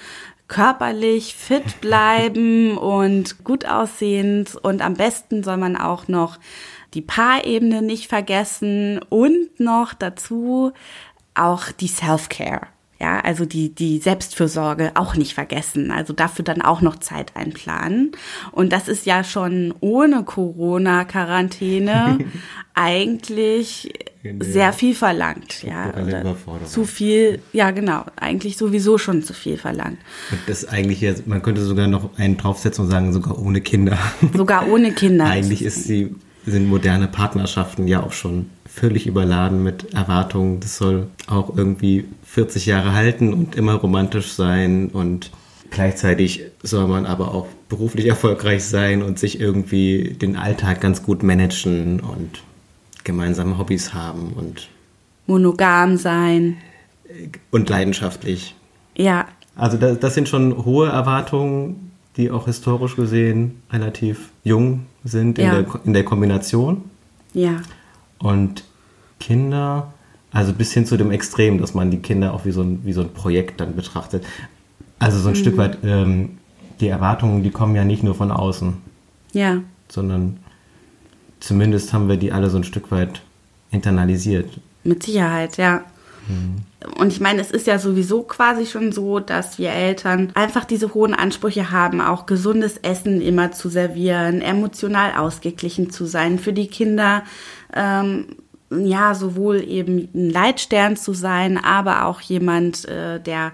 körperlich 0.48 1.34
fit 1.34 1.80
bleiben 1.80 2.78
und 2.78 3.44
gut 3.44 3.66
aussehend 3.66 4.56
und 4.56 4.82
am 4.82 4.94
besten 4.94 5.42
soll 5.42 5.56
man 5.56 5.76
auch 5.76 6.08
noch 6.08 6.38
die 6.94 7.02
Paarebene 7.02 7.82
nicht 7.82 8.08
vergessen 8.08 9.00
und 9.10 9.60
noch 9.60 9.92
dazu 9.92 10.72
auch 11.34 11.70
die 11.72 11.88
Self-Care. 11.88 12.68
Ja, 12.98 13.20
also 13.20 13.44
die, 13.44 13.74
die 13.74 13.98
Selbstfürsorge 13.98 14.92
auch 14.94 15.16
nicht 15.16 15.34
vergessen. 15.34 15.90
Also 15.90 16.14
dafür 16.14 16.46
dann 16.46 16.62
auch 16.62 16.80
noch 16.80 16.96
Zeit 16.96 17.36
einplanen. 17.36 18.12
Und 18.52 18.72
das 18.72 18.88
ist 18.88 19.04
ja 19.04 19.22
schon 19.22 19.74
ohne 19.80 20.24
Corona-Quarantäne 20.24 22.18
eigentlich 22.74 23.92
sehr 24.40 24.72
viel 24.72 24.94
verlangt. 24.94 25.62
Ja, 25.62 25.92
zu 26.64 26.84
viel, 26.84 27.40
ja 27.52 27.70
genau, 27.70 28.04
eigentlich 28.16 28.56
sowieso 28.56 28.98
schon 28.98 29.22
zu 29.22 29.32
viel 29.32 29.56
verlangt. 29.56 29.98
Und 30.30 30.40
das 30.46 30.66
eigentlich, 30.66 31.00
jetzt, 31.00 31.26
man 31.26 31.42
könnte 31.42 31.62
sogar 31.62 31.86
noch 31.86 32.16
einen 32.18 32.36
draufsetzen 32.36 32.84
und 32.84 32.90
sagen, 32.90 33.12
sogar 33.12 33.38
ohne 33.38 33.60
Kinder. 33.60 33.98
Sogar 34.34 34.68
ohne 34.68 34.92
Kinder. 34.92 35.26
eigentlich 35.26 35.62
ist 35.62 35.88
die, 35.88 36.14
sind 36.46 36.68
moderne 36.68 37.08
Partnerschaften 37.08 37.88
ja 37.88 38.02
auch 38.02 38.12
schon 38.12 38.46
völlig 38.68 39.06
überladen 39.06 39.62
mit 39.62 39.94
Erwartungen. 39.94 40.60
Das 40.60 40.76
soll 40.76 41.08
auch 41.26 41.56
irgendwie 41.56 42.04
40 42.24 42.66
Jahre 42.66 42.92
halten 42.92 43.32
und 43.32 43.56
immer 43.56 43.74
romantisch 43.74 44.32
sein 44.32 44.88
und 44.88 45.30
gleichzeitig 45.70 46.42
soll 46.62 46.86
man 46.86 47.06
aber 47.06 47.34
auch 47.34 47.46
beruflich 47.68 48.06
erfolgreich 48.06 48.64
sein 48.64 49.02
und 49.02 49.18
sich 49.18 49.40
irgendwie 49.40 50.16
den 50.20 50.36
Alltag 50.36 50.80
ganz 50.80 51.02
gut 51.02 51.22
managen 51.22 52.00
und 52.00 52.42
gemeinsame 53.06 53.56
Hobbys 53.56 53.94
haben 53.94 54.34
und 54.36 54.68
monogam 55.26 55.96
sein 55.96 56.58
und 57.50 57.68
leidenschaftlich. 57.68 58.54
Ja. 58.96 59.26
Also 59.54 59.78
das, 59.78 59.98
das 60.00 60.14
sind 60.14 60.28
schon 60.28 60.64
hohe 60.64 60.88
Erwartungen, 60.88 61.92
die 62.16 62.30
auch 62.30 62.46
historisch 62.46 62.96
gesehen 62.96 63.62
relativ 63.70 64.30
jung 64.44 64.86
sind 65.04 65.38
in, 65.38 65.46
ja. 65.46 65.62
der, 65.62 65.80
in 65.84 65.92
der 65.92 66.04
Kombination. 66.04 66.82
Ja. 67.32 67.62
Und 68.18 68.64
Kinder, 69.20 69.92
also 70.32 70.52
bis 70.52 70.72
hin 70.72 70.84
zu 70.84 70.96
dem 70.96 71.10
Extrem, 71.10 71.58
dass 71.60 71.74
man 71.74 71.90
die 71.90 71.98
Kinder 71.98 72.34
auch 72.34 72.44
wie 72.44 72.50
so 72.50 72.62
ein, 72.62 72.80
wie 72.84 72.92
so 72.92 73.02
ein 73.02 73.12
Projekt 73.12 73.60
dann 73.60 73.76
betrachtet. 73.76 74.24
Also 74.98 75.18
so 75.18 75.28
ein 75.28 75.34
mhm. 75.34 75.38
Stück 75.38 75.56
weit, 75.56 75.78
ähm, 75.84 76.38
die 76.80 76.88
Erwartungen, 76.88 77.42
die 77.42 77.50
kommen 77.50 77.76
ja 77.76 77.84
nicht 77.84 78.02
nur 78.02 78.14
von 78.14 78.30
außen. 78.30 78.74
Ja. 79.32 79.58
Sondern 79.88 80.38
zumindest 81.40 81.92
haben 81.92 82.08
wir 82.08 82.16
die 82.16 82.32
alle 82.32 82.50
so 82.50 82.56
ein 82.58 82.64
Stück 82.64 82.90
weit 82.90 83.22
internalisiert. 83.70 84.58
Mit 84.84 85.02
Sicherheit, 85.02 85.56
ja. 85.56 85.84
Mhm. 86.28 86.56
Und 86.98 87.08
ich 87.12 87.20
meine, 87.20 87.40
es 87.40 87.50
ist 87.50 87.66
ja 87.66 87.78
sowieso 87.78 88.22
quasi 88.22 88.66
schon 88.66 88.92
so, 88.92 89.18
dass 89.18 89.58
wir 89.58 89.70
Eltern 89.70 90.30
einfach 90.34 90.64
diese 90.64 90.94
hohen 90.94 91.14
Ansprüche 91.14 91.70
haben, 91.70 92.00
auch 92.00 92.26
gesundes 92.26 92.76
Essen 92.78 93.20
immer 93.20 93.52
zu 93.52 93.68
servieren, 93.68 94.40
emotional 94.40 95.16
ausgeglichen 95.16 95.90
zu 95.90 96.06
sein, 96.06 96.38
für 96.38 96.52
die 96.52 96.68
Kinder 96.68 97.24
ähm, 97.74 98.26
ja 98.70 99.14
sowohl 99.14 99.62
eben 99.62 100.08
ein 100.14 100.30
Leitstern 100.30 100.96
zu 100.96 101.12
sein, 101.12 101.58
aber 101.58 102.04
auch 102.04 102.20
jemand, 102.20 102.86
äh, 102.86 103.20
der 103.20 103.52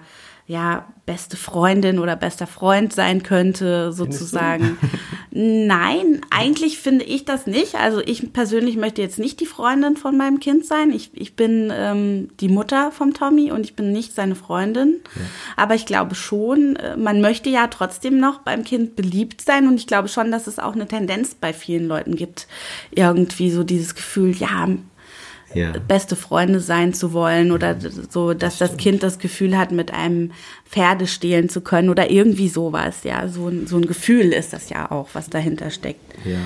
ja 0.53 0.85
beste 1.05 1.35
Freundin 1.35 1.99
oder 1.99 2.15
bester 2.15 2.47
Freund 2.47 2.93
sein 2.93 3.23
könnte, 3.23 3.91
sozusagen. 3.91 4.77
Nein, 5.31 6.21
eigentlich 6.29 6.77
finde 6.77 7.03
ich 7.03 7.25
das 7.25 7.45
nicht. 7.45 7.75
Also 7.75 7.99
ich 7.99 8.31
persönlich 8.31 8.77
möchte 8.77 9.01
jetzt 9.01 9.19
nicht 9.19 9.41
die 9.41 9.45
Freundin 9.45 9.97
von 9.97 10.15
meinem 10.15 10.39
Kind 10.39 10.65
sein. 10.65 10.91
Ich, 10.91 11.11
ich 11.13 11.35
bin 11.35 11.73
ähm, 11.75 12.29
die 12.39 12.47
Mutter 12.47 12.91
vom 12.91 13.13
Tommy 13.13 13.51
und 13.51 13.65
ich 13.65 13.75
bin 13.75 13.91
nicht 13.91 14.15
seine 14.15 14.35
Freundin. 14.35 15.01
Ja. 15.15 15.21
Aber 15.57 15.75
ich 15.75 15.85
glaube 15.85 16.15
schon, 16.15 16.77
äh, 16.77 16.95
man 16.95 17.19
möchte 17.19 17.49
ja 17.49 17.67
trotzdem 17.67 18.19
noch 18.19 18.39
beim 18.39 18.63
Kind 18.63 18.95
beliebt 18.95 19.41
sein 19.41 19.67
und 19.67 19.75
ich 19.75 19.87
glaube 19.87 20.07
schon, 20.07 20.31
dass 20.31 20.47
es 20.47 20.59
auch 20.59 20.73
eine 20.73 20.87
Tendenz 20.87 21.35
bei 21.35 21.51
vielen 21.51 21.87
Leuten 21.87 22.15
gibt, 22.15 22.47
irgendwie 22.91 23.51
so 23.51 23.63
dieses 23.63 23.95
Gefühl, 23.95 24.31
ja, 24.31 24.69
ja. 25.53 25.71
beste 25.87 26.15
Freunde 26.15 26.59
sein 26.59 26.93
zu 26.93 27.13
wollen 27.13 27.51
oder 27.51 27.75
so, 27.79 28.33
dass 28.33 28.57
das, 28.57 28.71
das 28.71 28.77
Kind 28.77 29.03
das 29.03 29.19
Gefühl 29.19 29.57
hat, 29.57 29.71
mit 29.71 29.93
einem 29.93 30.31
Pferde 30.65 31.07
stehlen 31.07 31.49
zu 31.49 31.61
können 31.61 31.89
oder 31.89 32.09
irgendwie 32.11 32.49
sowas. 32.49 33.03
Ja, 33.03 33.27
so, 33.27 33.51
so 33.65 33.77
ein 33.77 33.85
Gefühl 33.85 34.33
ist 34.33 34.53
das 34.53 34.69
ja 34.69 34.91
auch, 34.91 35.09
was 35.13 35.29
dahinter 35.29 35.69
steckt. 35.69 36.01
Ja, 36.25 36.31
ja. 36.31 36.39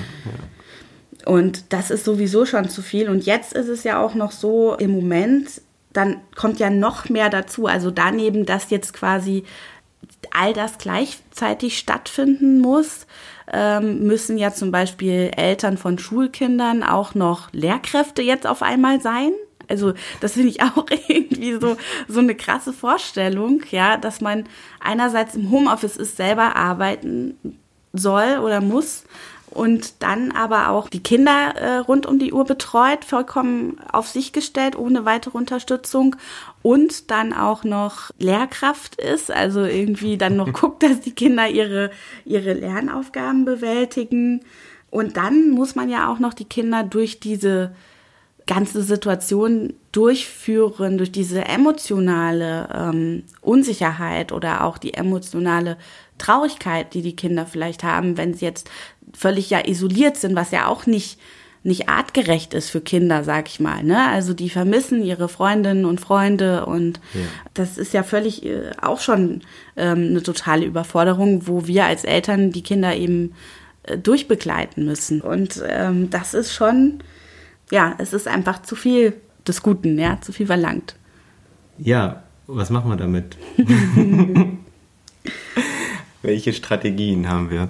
Und 1.24 1.72
das 1.72 1.90
ist 1.90 2.04
sowieso 2.04 2.46
schon 2.46 2.68
zu 2.68 2.80
viel. 2.80 3.08
Und 3.08 3.26
jetzt 3.26 3.52
ist 3.52 3.68
es 3.68 3.84
ja 3.84 4.00
auch 4.00 4.14
noch 4.14 4.32
so 4.32 4.74
im 4.76 4.92
Moment, 4.92 5.60
dann 5.92 6.18
kommt 6.36 6.58
ja 6.58 6.70
noch 6.70 7.08
mehr 7.08 7.28
dazu. 7.28 7.66
Also 7.66 7.90
daneben, 7.90 8.46
dass 8.46 8.70
jetzt 8.70 8.94
quasi 8.94 9.44
all 10.30 10.52
das 10.52 10.78
gleichzeitig 10.78 11.78
stattfinden 11.78 12.60
muss, 12.60 13.06
ähm, 13.52 14.06
müssen 14.06 14.38
ja 14.38 14.52
zum 14.52 14.70
Beispiel 14.70 15.30
Eltern 15.36 15.78
von 15.78 15.98
Schulkindern 15.98 16.82
auch 16.82 17.14
noch 17.14 17.52
Lehrkräfte 17.52 18.22
jetzt 18.22 18.46
auf 18.46 18.62
einmal 18.62 19.00
sein. 19.00 19.32
Also 19.68 19.92
das 20.20 20.32
finde 20.32 20.48
ich 20.48 20.62
auch 20.62 20.86
irgendwie 21.08 21.52
so, 21.52 21.76
so 22.08 22.20
eine 22.20 22.34
krasse 22.34 22.72
Vorstellung, 22.72 23.62
ja, 23.70 23.96
dass 23.96 24.20
man 24.20 24.44
einerseits 24.80 25.34
im 25.34 25.50
Homeoffice 25.50 25.96
ist, 25.96 26.16
selber 26.16 26.56
arbeiten 26.56 27.36
soll 27.92 28.38
oder 28.38 28.60
muss, 28.60 29.04
und 29.58 30.04
dann 30.04 30.30
aber 30.30 30.68
auch 30.68 30.88
die 30.88 31.02
Kinder 31.02 31.56
äh, 31.56 31.78
rund 31.78 32.06
um 32.06 32.20
die 32.20 32.32
Uhr 32.32 32.44
betreut, 32.44 33.04
vollkommen 33.04 33.80
auf 33.90 34.06
sich 34.06 34.32
gestellt, 34.32 34.78
ohne 34.78 35.04
weitere 35.04 35.36
Unterstützung 35.36 36.14
und 36.62 37.10
dann 37.10 37.32
auch 37.32 37.64
noch 37.64 38.12
Lehrkraft 38.18 38.94
ist, 38.94 39.32
also 39.32 39.64
irgendwie 39.64 40.16
dann 40.16 40.36
noch 40.36 40.52
guckt, 40.52 40.84
dass 40.84 41.00
die 41.00 41.10
Kinder 41.10 41.48
ihre, 41.48 41.90
ihre 42.24 42.52
Lernaufgaben 42.52 43.44
bewältigen. 43.44 44.44
Und 44.90 45.16
dann 45.16 45.50
muss 45.50 45.74
man 45.74 45.90
ja 45.90 46.08
auch 46.08 46.20
noch 46.20 46.34
die 46.34 46.44
Kinder 46.44 46.84
durch 46.84 47.18
diese 47.18 47.74
ganze 48.48 48.82
Situation 48.82 49.74
durchführen, 49.92 50.98
durch 50.98 51.12
diese 51.12 51.44
emotionale 51.44 52.68
ähm, 52.74 53.22
Unsicherheit 53.40 54.32
oder 54.32 54.64
auch 54.64 54.78
die 54.78 54.94
emotionale 54.94 55.76
Traurigkeit, 56.18 56.94
die 56.94 57.02
die 57.02 57.14
Kinder 57.14 57.46
vielleicht 57.46 57.84
haben, 57.84 58.16
wenn 58.16 58.34
sie 58.34 58.44
jetzt 58.44 58.68
völlig 59.14 59.50
ja 59.50 59.64
isoliert 59.64 60.16
sind, 60.16 60.34
was 60.34 60.50
ja 60.50 60.66
auch 60.66 60.86
nicht 60.86 61.20
nicht 61.64 61.88
artgerecht 61.88 62.54
ist 62.54 62.70
für 62.70 62.80
Kinder, 62.80 63.24
sag 63.24 63.48
ich 63.48 63.60
mal. 63.60 63.82
Ne? 63.82 64.08
Also 64.08 64.32
die 64.32 64.48
vermissen 64.48 65.02
ihre 65.02 65.28
Freundinnen 65.28 65.84
und 65.84 66.00
Freunde 66.00 66.66
und 66.66 67.00
ja. 67.14 67.20
das 67.54 67.78
ist 67.78 67.92
ja 67.92 68.04
völlig 68.04 68.44
äh, 68.46 68.70
auch 68.80 69.00
schon 69.00 69.42
ähm, 69.76 70.08
eine 70.10 70.22
totale 70.22 70.64
Überforderung, 70.64 71.46
wo 71.46 71.66
wir 71.66 71.84
als 71.84 72.04
Eltern 72.04 72.52
die 72.52 72.62
Kinder 72.62 72.94
eben 72.96 73.34
äh, 73.82 73.98
durchbegleiten 73.98 74.84
müssen. 74.84 75.20
Und 75.20 75.62
ähm, 75.68 76.10
das 76.10 76.32
ist 76.32 76.54
schon, 76.54 77.02
ja, 77.70 77.94
es 77.98 78.12
ist 78.12 78.28
einfach 78.28 78.62
zu 78.62 78.76
viel 78.76 79.14
des 79.46 79.62
Guten, 79.62 79.98
ja, 79.98 80.20
zu 80.20 80.32
viel 80.32 80.46
verlangt. 80.46 80.94
Ja, 81.78 82.22
was 82.46 82.70
machen 82.70 82.90
wir 82.90 82.96
damit? 82.96 83.36
Welche 86.22 86.52
Strategien 86.52 87.28
haben 87.28 87.50
wir? 87.50 87.68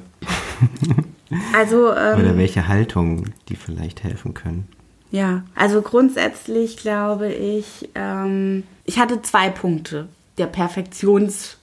Also, 1.54 1.92
ähm, 1.92 2.20
Oder 2.20 2.36
welche 2.38 2.68
Haltung, 2.68 3.26
die 3.50 3.56
vielleicht 3.56 4.02
helfen 4.02 4.32
können. 4.32 4.66
Ja, 5.10 5.44
also 5.54 5.82
grundsätzlich 5.82 6.78
glaube 6.78 7.32
ich, 7.32 7.90
ähm, 7.94 8.64
ich 8.84 8.98
hatte 8.98 9.20
zwei 9.22 9.50
Punkte 9.50 10.08
der 10.38 10.50
Perfektions- 10.50 11.57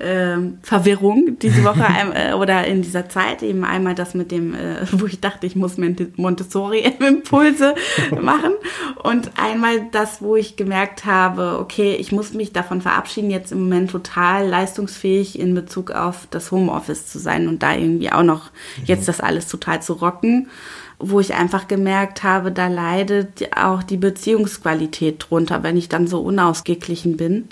ähm, 0.00 0.58
Verwirrung 0.62 1.38
diese 1.40 1.64
Woche 1.64 1.84
äh, 2.14 2.32
oder 2.34 2.66
in 2.66 2.82
dieser 2.82 3.08
Zeit. 3.08 3.42
Eben 3.42 3.64
einmal 3.64 3.94
das 3.94 4.14
mit 4.14 4.30
dem, 4.30 4.54
äh, 4.54 4.78
wo 4.92 5.06
ich 5.06 5.20
dachte, 5.20 5.46
ich 5.46 5.56
muss 5.56 5.76
Montessori-Impulse 5.78 7.74
machen. 8.20 8.52
Und 9.02 9.30
einmal 9.40 9.86
das, 9.92 10.20
wo 10.22 10.36
ich 10.36 10.56
gemerkt 10.56 11.04
habe, 11.04 11.58
okay, 11.60 11.94
ich 11.94 12.12
muss 12.12 12.32
mich 12.32 12.52
davon 12.52 12.80
verabschieden, 12.80 13.30
jetzt 13.30 13.52
im 13.52 13.60
Moment 13.60 13.90
total 13.90 14.48
leistungsfähig 14.48 15.38
in 15.38 15.54
Bezug 15.54 15.90
auf 15.90 16.26
das 16.30 16.50
Homeoffice 16.50 17.06
zu 17.06 17.18
sein 17.18 17.48
und 17.48 17.62
da 17.62 17.74
irgendwie 17.74 18.10
auch 18.10 18.22
noch 18.22 18.50
mhm. 18.78 18.84
jetzt 18.86 19.08
das 19.08 19.20
alles 19.20 19.48
total 19.48 19.82
zu 19.82 19.94
rocken 19.94 20.48
wo 20.98 21.20
ich 21.20 21.34
einfach 21.34 21.68
gemerkt 21.68 22.22
habe, 22.22 22.52
da 22.52 22.68
leidet 22.68 23.56
auch 23.56 23.82
die 23.82 23.96
Beziehungsqualität 23.96 25.26
drunter, 25.28 25.62
wenn 25.62 25.76
ich 25.76 25.88
dann 25.88 26.06
so 26.06 26.20
unausgeglichen 26.20 27.16
bin. 27.16 27.48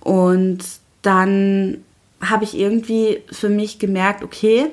Und 0.00 0.64
dann 1.02 1.78
habe 2.20 2.44
ich 2.44 2.56
irgendwie 2.56 3.22
für 3.30 3.48
mich 3.48 3.78
gemerkt, 3.78 4.22
okay, 4.22 4.66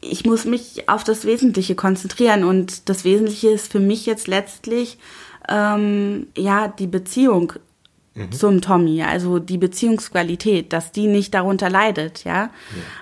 ich 0.00 0.24
muss 0.24 0.44
mich 0.44 0.88
auf 0.88 1.04
das 1.04 1.24
Wesentliche 1.24 1.74
konzentrieren 1.74 2.44
und 2.44 2.88
das 2.88 3.04
Wesentliche 3.04 3.50
ist 3.50 3.70
für 3.70 3.80
mich 3.80 4.04
jetzt 4.04 4.26
letztlich 4.26 4.98
ähm, 5.48 6.26
ja 6.36 6.68
die 6.68 6.88
Beziehung 6.88 7.54
mhm. 8.14 8.32
zum 8.32 8.60
Tommy, 8.60 9.02
also 9.02 9.38
die 9.38 9.58
Beziehungsqualität, 9.58 10.72
dass 10.72 10.92
die 10.92 11.06
nicht 11.06 11.34
darunter 11.34 11.70
leidet, 11.70 12.24
ja. 12.24 12.34
ja. 12.34 12.50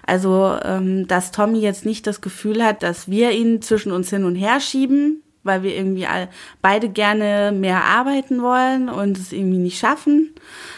Also 0.07 0.57
ähm, 0.62 1.09
dass 1.09 1.33
Tommy 1.33 1.61
jetzt 1.61 1.87
nicht 1.87 2.07
das 2.07 2.21
Gefühl 2.21 2.62
hat, 2.62 2.83
dass 2.83 3.09
wir 3.09 3.33
ihn 3.33 3.62
zwischen 3.62 3.93
uns 3.93 4.11
hin 4.11 4.25
und 4.25 4.37
her 4.37 4.61
schieben, 4.61 5.23
weil 5.43 5.62
wir 5.62 5.75
irgendwie 5.75 6.07
all, 6.07 6.29
beide 6.61 6.91
gerne 6.91 7.50
mehr 7.53 7.85
arbeiten 7.85 8.43
wollen 8.43 8.91
und 8.91 9.19
es 9.19 9.33
irgendwie 9.33 9.59
nicht 9.59 9.79
schaffen 9.79 10.35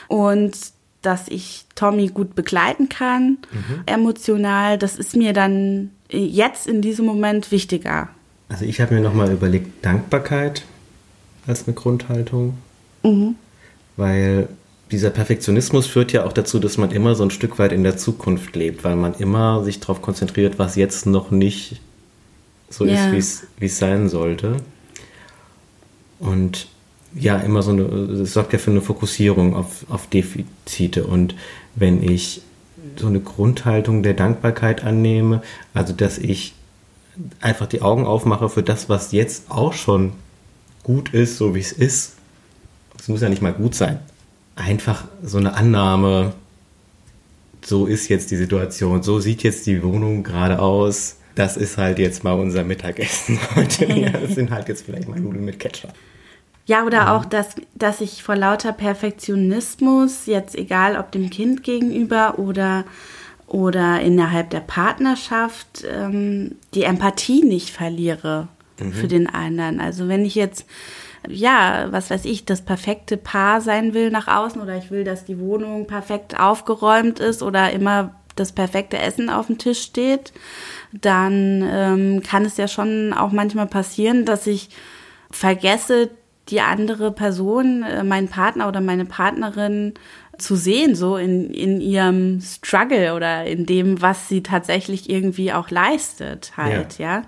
und 0.07 0.57
dass 1.03 1.29
ich 1.29 1.67
Tommy 1.75 2.09
gut 2.09 2.35
begleiten 2.35 2.89
kann, 2.89 3.39
mhm. 3.53 3.83
emotional. 3.87 4.79
Das 4.79 4.97
ist 4.97 5.17
mir 5.17 5.33
dann 5.33 5.91
jetzt 6.11 6.67
in 6.67 6.83
diesem 6.83 7.07
Moment 7.07 7.51
wichtiger. 7.51 8.09
Also 8.49 8.65
ich 8.65 8.81
habe 8.81 8.95
mir 8.95 9.01
nochmal 9.01 9.31
überlegt, 9.33 9.85
Dankbarkeit 9.85 10.65
als 11.47 11.67
eine 11.67 11.75
Grundhaltung. 11.75 12.55
Mhm. 13.03 13.35
Weil 13.97 14.49
dieser 14.91 15.11
Perfektionismus 15.11 15.87
führt 15.87 16.13
ja 16.13 16.25
auch 16.25 16.33
dazu, 16.33 16.59
dass 16.59 16.77
man 16.77 16.91
immer 16.91 17.15
so 17.15 17.25
ein 17.25 17.31
Stück 17.31 17.59
weit 17.59 17.73
in 17.73 17.83
der 17.83 17.97
Zukunft 17.97 18.55
lebt, 18.55 18.85
weil 18.85 18.97
man 18.97 19.15
immer 19.15 19.65
sich 19.65 19.81
darauf 19.81 20.03
konzentriert, 20.03 20.59
was 20.59 20.77
jetzt 20.77 21.07
noch 21.07 21.31
nicht 21.31 21.81
so 22.69 22.85
ja. 22.85 23.11
ist, 23.13 23.47
wie 23.59 23.67
es 23.67 23.79
sein 23.79 24.09
sollte. 24.09 24.59
Und 26.19 26.69
ja 27.15 27.39
immer 27.39 27.63
so 27.63 27.73
eine, 27.73 27.83
es 27.83 28.33
sorgt 28.33 28.53
ja 28.53 28.59
für 28.59 28.71
eine 28.71 28.81
Fokussierung 28.81 29.55
auf, 29.55 29.87
auf 29.89 30.07
Defizite. 30.07 31.05
Und 31.05 31.35
wenn 31.75 32.03
ich 32.03 32.43
so 32.97 33.07
eine 33.07 33.21
Grundhaltung 33.21 34.03
der 34.03 34.15
Dankbarkeit 34.15 34.85
annehme, 34.85 35.43
also 35.75 35.93
dass 35.93 36.19
ich 36.19 36.55
einfach 37.41 37.67
die 37.67 37.83
Augen 37.83 38.07
aufmache 38.07 38.49
für 38.49 38.63
das, 38.63 38.89
was 38.89 39.13
jetzt 39.13 39.51
auch 39.51 39.73
schon 39.73 40.13
gut 40.83 41.13
ist, 41.15 41.37
so 41.37 41.55
wie 41.55 41.61
es 41.61 41.73
ist. 41.73 42.17
Es 42.99 43.09
muss 43.09 43.21
ja 43.21 43.29
nicht 43.29 43.43
mal 43.43 43.53
gut 43.53 43.75
sein. 43.75 43.99
Einfach 44.57 45.05
so 45.23 45.39
eine 45.39 45.55
Annahme, 45.55 46.35
so 47.65 47.87
ist 47.87 48.09
jetzt 48.09 48.31
die 48.31 48.37
Situation, 48.37 49.03
so 49.03 49.21
sieht 49.21 49.43
jetzt 49.43 49.67
die 49.67 49.83
Wohnung 49.83 50.23
gerade 50.23 50.59
aus. 50.59 51.17
Das 51.35 51.57
ist 51.57 51.79
halt 51.79 51.99
jetzt 51.99 52.25
mal 52.25 52.33
unser 52.33 52.65
Mittagessen 52.65 53.39
heute. 53.55 53.87
Ja, 53.87 54.11
das 54.11 54.35
sind 54.35 54.51
halt 54.51 54.69
jetzt 54.69 54.85
vielleicht 54.85 55.09
mal 55.09 55.19
Nudeln 55.19 55.45
mit 55.45 55.59
Ketchup. 55.59 55.93
Ja, 56.67 56.85
oder 56.85 56.99
ja. 56.99 57.17
auch, 57.17 57.25
dass, 57.25 57.57
dass 57.75 58.01
ich 58.01 58.23
vor 58.23 58.37
lauter 58.37 58.73
Perfektionismus, 58.73 60.27
jetzt 60.27 60.55
egal 60.55 60.97
ob 60.97 61.11
dem 61.11 61.31
Kind 61.31 61.65
gegenüber 61.65 62.39
oder, 62.39 62.85
oder 63.47 64.01
innerhalb 64.01 64.51
der 64.51 64.61
Partnerschaft, 64.61 65.85
ähm, 65.91 66.57
die 66.75 66.85
Empathie 66.85 67.45
nicht 67.45 67.71
verliere 67.71 68.49
mhm. 68.79 68.93
für 68.93 69.09
den 69.09 69.29
anderen. 69.29 69.81
Also 69.81 70.07
wenn 70.07 70.25
ich 70.25 70.37
jetzt, 70.37 70.67
ja, 71.29 71.89
was 71.91 72.11
weiß 72.11 72.25
ich, 72.27 72.45
das 72.45 72.63
perfekte 72.63 73.17
Paar 73.17 73.61
sein 73.61 73.93
will 73.93 74.11
nach 74.11 74.29
außen 74.29 74.61
oder 74.63 74.77
ich 74.77 74.91
will, 74.91 75.03
dass 75.03 75.25
die 75.25 75.41
Wohnung 75.41 75.87
perfekt 75.89 76.39
aufgeräumt 76.39 77.19
ist 77.19 77.43
oder 77.43 77.73
immer 77.73 78.15
das 78.37 78.53
perfekte 78.53 78.99
Essen 78.99 79.29
auf 79.29 79.49
dem 79.49 79.59
Tisch 79.59 79.83
steht, 79.83 80.33
dann 80.93 81.63
ähm, 81.69 82.23
kann 82.23 82.45
es 82.45 82.57
ja 82.57 82.69
schon 82.69 83.13
auch 83.13 83.33
manchmal 83.33 83.67
passieren, 83.67 84.25
dass 84.25 84.47
ich 84.47 84.71
vergesse, 85.31 86.11
die 86.49 86.61
andere 86.61 87.13
Person, 87.13 87.83
äh, 87.83 88.03
meinen 88.03 88.29
Partner 88.29 88.69
oder 88.69 88.81
meine 88.81 89.05
Partnerin 89.05 89.95
zu 90.39 90.57
sehen, 90.57 90.95
so 90.95 91.17
in, 91.17 91.51
in 91.51 91.81
ihrem 91.81 92.41
Struggle 92.41 93.15
oder 93.15 93.45
in 93.45 93.67
dem, 93.67 94.03
was 94.03 94.29
sie 94.29 94.43
tatsächlich 94.43 95.09
irgendwie 95.09 95.53
auch 95.53 95.71
leistet, 95.71 96.53
halt, 96.57 96.99
ja. 96.99 97.19
ja? 97.19 97.23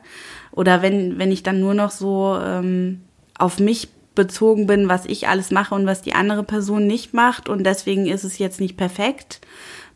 Oder 0.52 0.82
wenn, 0.82 1.18
wenn 1.18 1.32
ich 1.32 1.42
dann 1.42 1.60
nur 1.60 1.74
noch 1.74 1.90
so 1.90 2.38
ähm, 2.40 3.00
auf 3.38 3.58
mich 3.58 3.88
bezogen 4.14 4.66
bin, 4.66 4.88
was 4.88 5.06
ich 5.06 5.28
alles 5.28 5.50
mache 5.50 5.74
und 5.74 5.86
was 5.86 6.02
die 6.02 6.14
andere 6.14 6.44
Person 6.44 6.86
nicht 6.86 7.14
macht 7.14 7.48
und 7.48 7.64
deswegen 7.64 8.06
ist 8.06 8.24
es 8.24 8.38
jetzt 8.38 8.60
nicht 8.60 8.76
perfekt, 8.76 9.40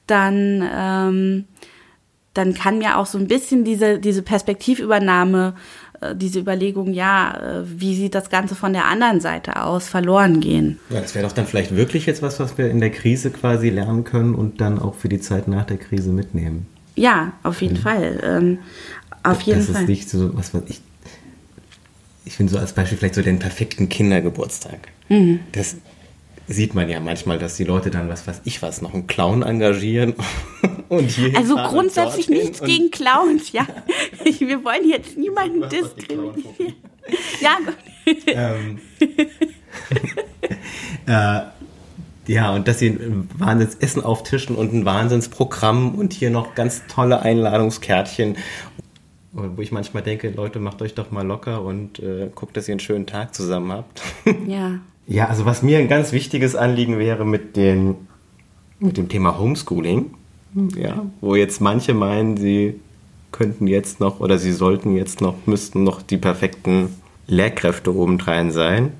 dann, 0.06 0.68
ähm, 0.74 1.44
dann 2.34 2.54
kann 2.54 2.78
mir 2.78 2.98
auch 2.98 3.06
so 3.06 3.18
ein 3.18 3.28
bisschen 3.28 3.64
diese, 3.64 3.98
diese 3.98 4.22
Perspektivübernahme 4.22 5.54
diese 6.14 6.38
Überlegung, 6.38 6.92
ja, 6.92 7.60
äh, 7.60 7.64
wie 7.66 7.94
sieht 7.94 8.14
das 8.14 8.30
Ganze 8.30 8.54
von 8.54 8.72
der 8.72 8.86
anderen 8.86 9.20
Seite 9.20 9.62
aus, 9.62 9.88
verloren 9.88 10.40
gehen. 10.40 10.78
Ja, 10.90 11.00
das 11.00 11.14
wäre 11.14 11.26
doch 11.26 11.32
dann 11.32 11.46
vielleicht 11.46 11.74
wirklich 11.74 12.06
jetzt 12.06 12.22
was, 12.22 12.38
was 12.40 12.56
wir 12.58 12.70
in 12.70 12.80
der 12.80 12.90
Krise 12.90 13.30
quasi 13.30 13.70
lernen 13.70 14.04
können 14.04 14.34
und 14.34 14.60
dann 14.60 14.78
auch 14.78 14.94
für 14.94 15.08
die 15.08 15.20
Zeit 15.20 15.48
nach 15.48 15.64
der 15.64 15.78
Krise 15.78 16.10
mitnehmen. 16.10 16.66
Ja, 16.94 17.32
auf 17.42 17.62
jeden 17.62 17.76
mhm. 17.76 17.82
Fall. 17.82 18.20
Ähm, 18.22 18.58
auf 19.22 19.40
jeden 19.42 19.60
das 19.60 19.70
Fall. 19.70 19.82
ist 19.82 19.88
nicht 19.88 20.08
so, 20.08 20.36
was, 20.36 20.54
was 20.54 20.62
ich. 20.68 20.80
Ich 22.24 22.36
finde 22.36 22.52
so 22.52 22.58
als 22.58 22.72
Beispiel 22.72 22.98
vielleicht 22.98 23.14
so 23.14 23.22
den 23.22 23.38
perfekten 23.38 23.88
Kindergeburtstag. 23.88 24.88
Mhm. 25.08 25.40
Das 25.52 25.76
sieht 26.46 26.74
man 26.74 26.88
ja 26.88 27.00
manchmal, 27.00 27.38
dass 27.38 27.56
die 27.56 27.64
Leute 27.64 27.90
dann, 27.90 28.08
was 28.08 28.26
weiß 28.26 28.42
ich 28.44 28.62
was, 28.62 28.82
noch 28.82 28.94
einen 28.94 29.06
Clown 29.06 29.42
engagieren. 29.42 30.14
Und 30.88 31.18
also 31.34 31.56
grundsätzlich 31.56 32.28
nichts 32.28 32.60
gegen 32.60 32.90
Clowns, 32.90 33.52
ja. 33.52 33.66
Wir 34.24 34.64
wollen 34.64 34.88
jetzt 34.88 35.16
niemanden 35.16 35.68
diskriminieren. 35.68 36.74
Ja, 37.40 37.58
gut. 37.64 38.16
Ähm, 38.26 38.78
äh, 41.06 41.40
ja, 42.28 42.54
und 42.54 42.68
dass 42.68 42.78
sie 42.78 42.90
ein 42.90 43.28
Wahnsinnsessen 43.38 44.04
auftischen 44.04 44.54
und 44.54 44.74
ein 44.74 44.84
Wahnsinnsprogramm 44.84 45.94
und 45.94 46.12
hier 46.12 46.30
noch 46.30 46.54
ganz 46.54 46.82
tolle 46.86 47.22
Einladungskärtchen. 47.22 48.36
Wo 49.32 49.60
ich 49.62 49.72
manchmal 49.72 50.02
denke, 50.02 50.30
Leute, 50.30 50.58
macht 50.58 50.82
euch 50.82 50.94
doch 50.94 51.10
mal 51.10 51.26
locker 51.26 51.62
und 51.62 52.00
äh, 52.00 52.30
guckt, 52.34 52.56
dass 52.56 52.68
ihr 52.68 52.72
einen 52.72 52.80
schönen 52.80 53.06
Tag 53.06 53.34
zusammen 53.34 53.72
habt. 53.72 54.02
Ja. 54.46 54.80
Ja, 55.10 55.28
also 55.28 55.46
was 55.46 55.62
mir 55.62 55.78
ein 55.78 55.88
ganz 55.88 56.12
wichtiges 56.12 56.54
Anliegen 56.54 56.98
wäre 56.98 57.24
mit, 57.24 57.56
den, 57.56 57.94
mit 58.78 58.98
dem 58.98 59.08
Thema 59.08 59.38
Homeschooling, 59.38 60.10
ja, 60.54 61.06
wo 61.20 61.34
jetzt 61.34 61.60
manche 61.60 61.94
meinen, 61.94 62.36
sie 62.36 62.80
könnten 63.32 63.66
jetzt 63.66 64.00
noch 64.00 64.20
oder 64.20 64.38
sie 64.38 64.52
sollten 64.52 64.96
jetzt 64.96 65.20
noch, 65.20 65.34
müssten 65.46 65.84
noch 65.84 66.02
die 66.02 66.16
perfekten 66.16 66.94
Lehrkräfte 67.26 67.94
obendrein 67.94 68.50
sein, 68.50 68.92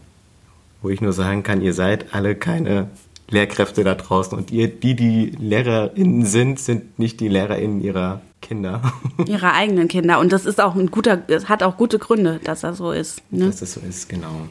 wo 0.82 0.90
ich 0.90 1.00
nur 1.00 1.12
sagen 1.12 1.42
kann, 1.42 1.62
ihr 1.62 1.72
seid 1.72 2.14
alle 2.14 2.34
keine 2.34 2.88
Lehrkräfte 3.30 3.84
da 3.84 3.94
draußen 3.94 4.36
und 4.36 4.50
ihr, 4.50 4.68
die, 4.68 4.94
die 4.94 5.32
LehrerInnen 5.38 6.24
sind, 6.24 6.60
sind 6.60 6.98
nicht 6.98 7.20
die 7.20 7.28
LehrerInnen 7.28 7.82
ihrer 7.82 8.22
Kinder. 8.40 8.80
Ihrer 9.26 9.52
eigenen 9.54 9.88
Kinder. 9.88 10.20
Und 10.20 10.32
das 10.32 10.46
ist 10.46 10.60
auch 10.60 10.76
ein 10.76 10.90
guter, 10.90 11.22
es 11.26 11.48
hat 11.48 11.64
auch 11.64 11.76
gute 11.76 11.98
Gründe, 11.98 12.40
dass 12.44 12.60
das 12.60 12.78
so 12.78 12.92
ist. 12.92 13.20
Ne? 13.30 13.46
Dass 13.46 13.58
das 13.60 13.74
so 13.74 13.80
ist, 13.80 14.08
genau. 14.08 14.48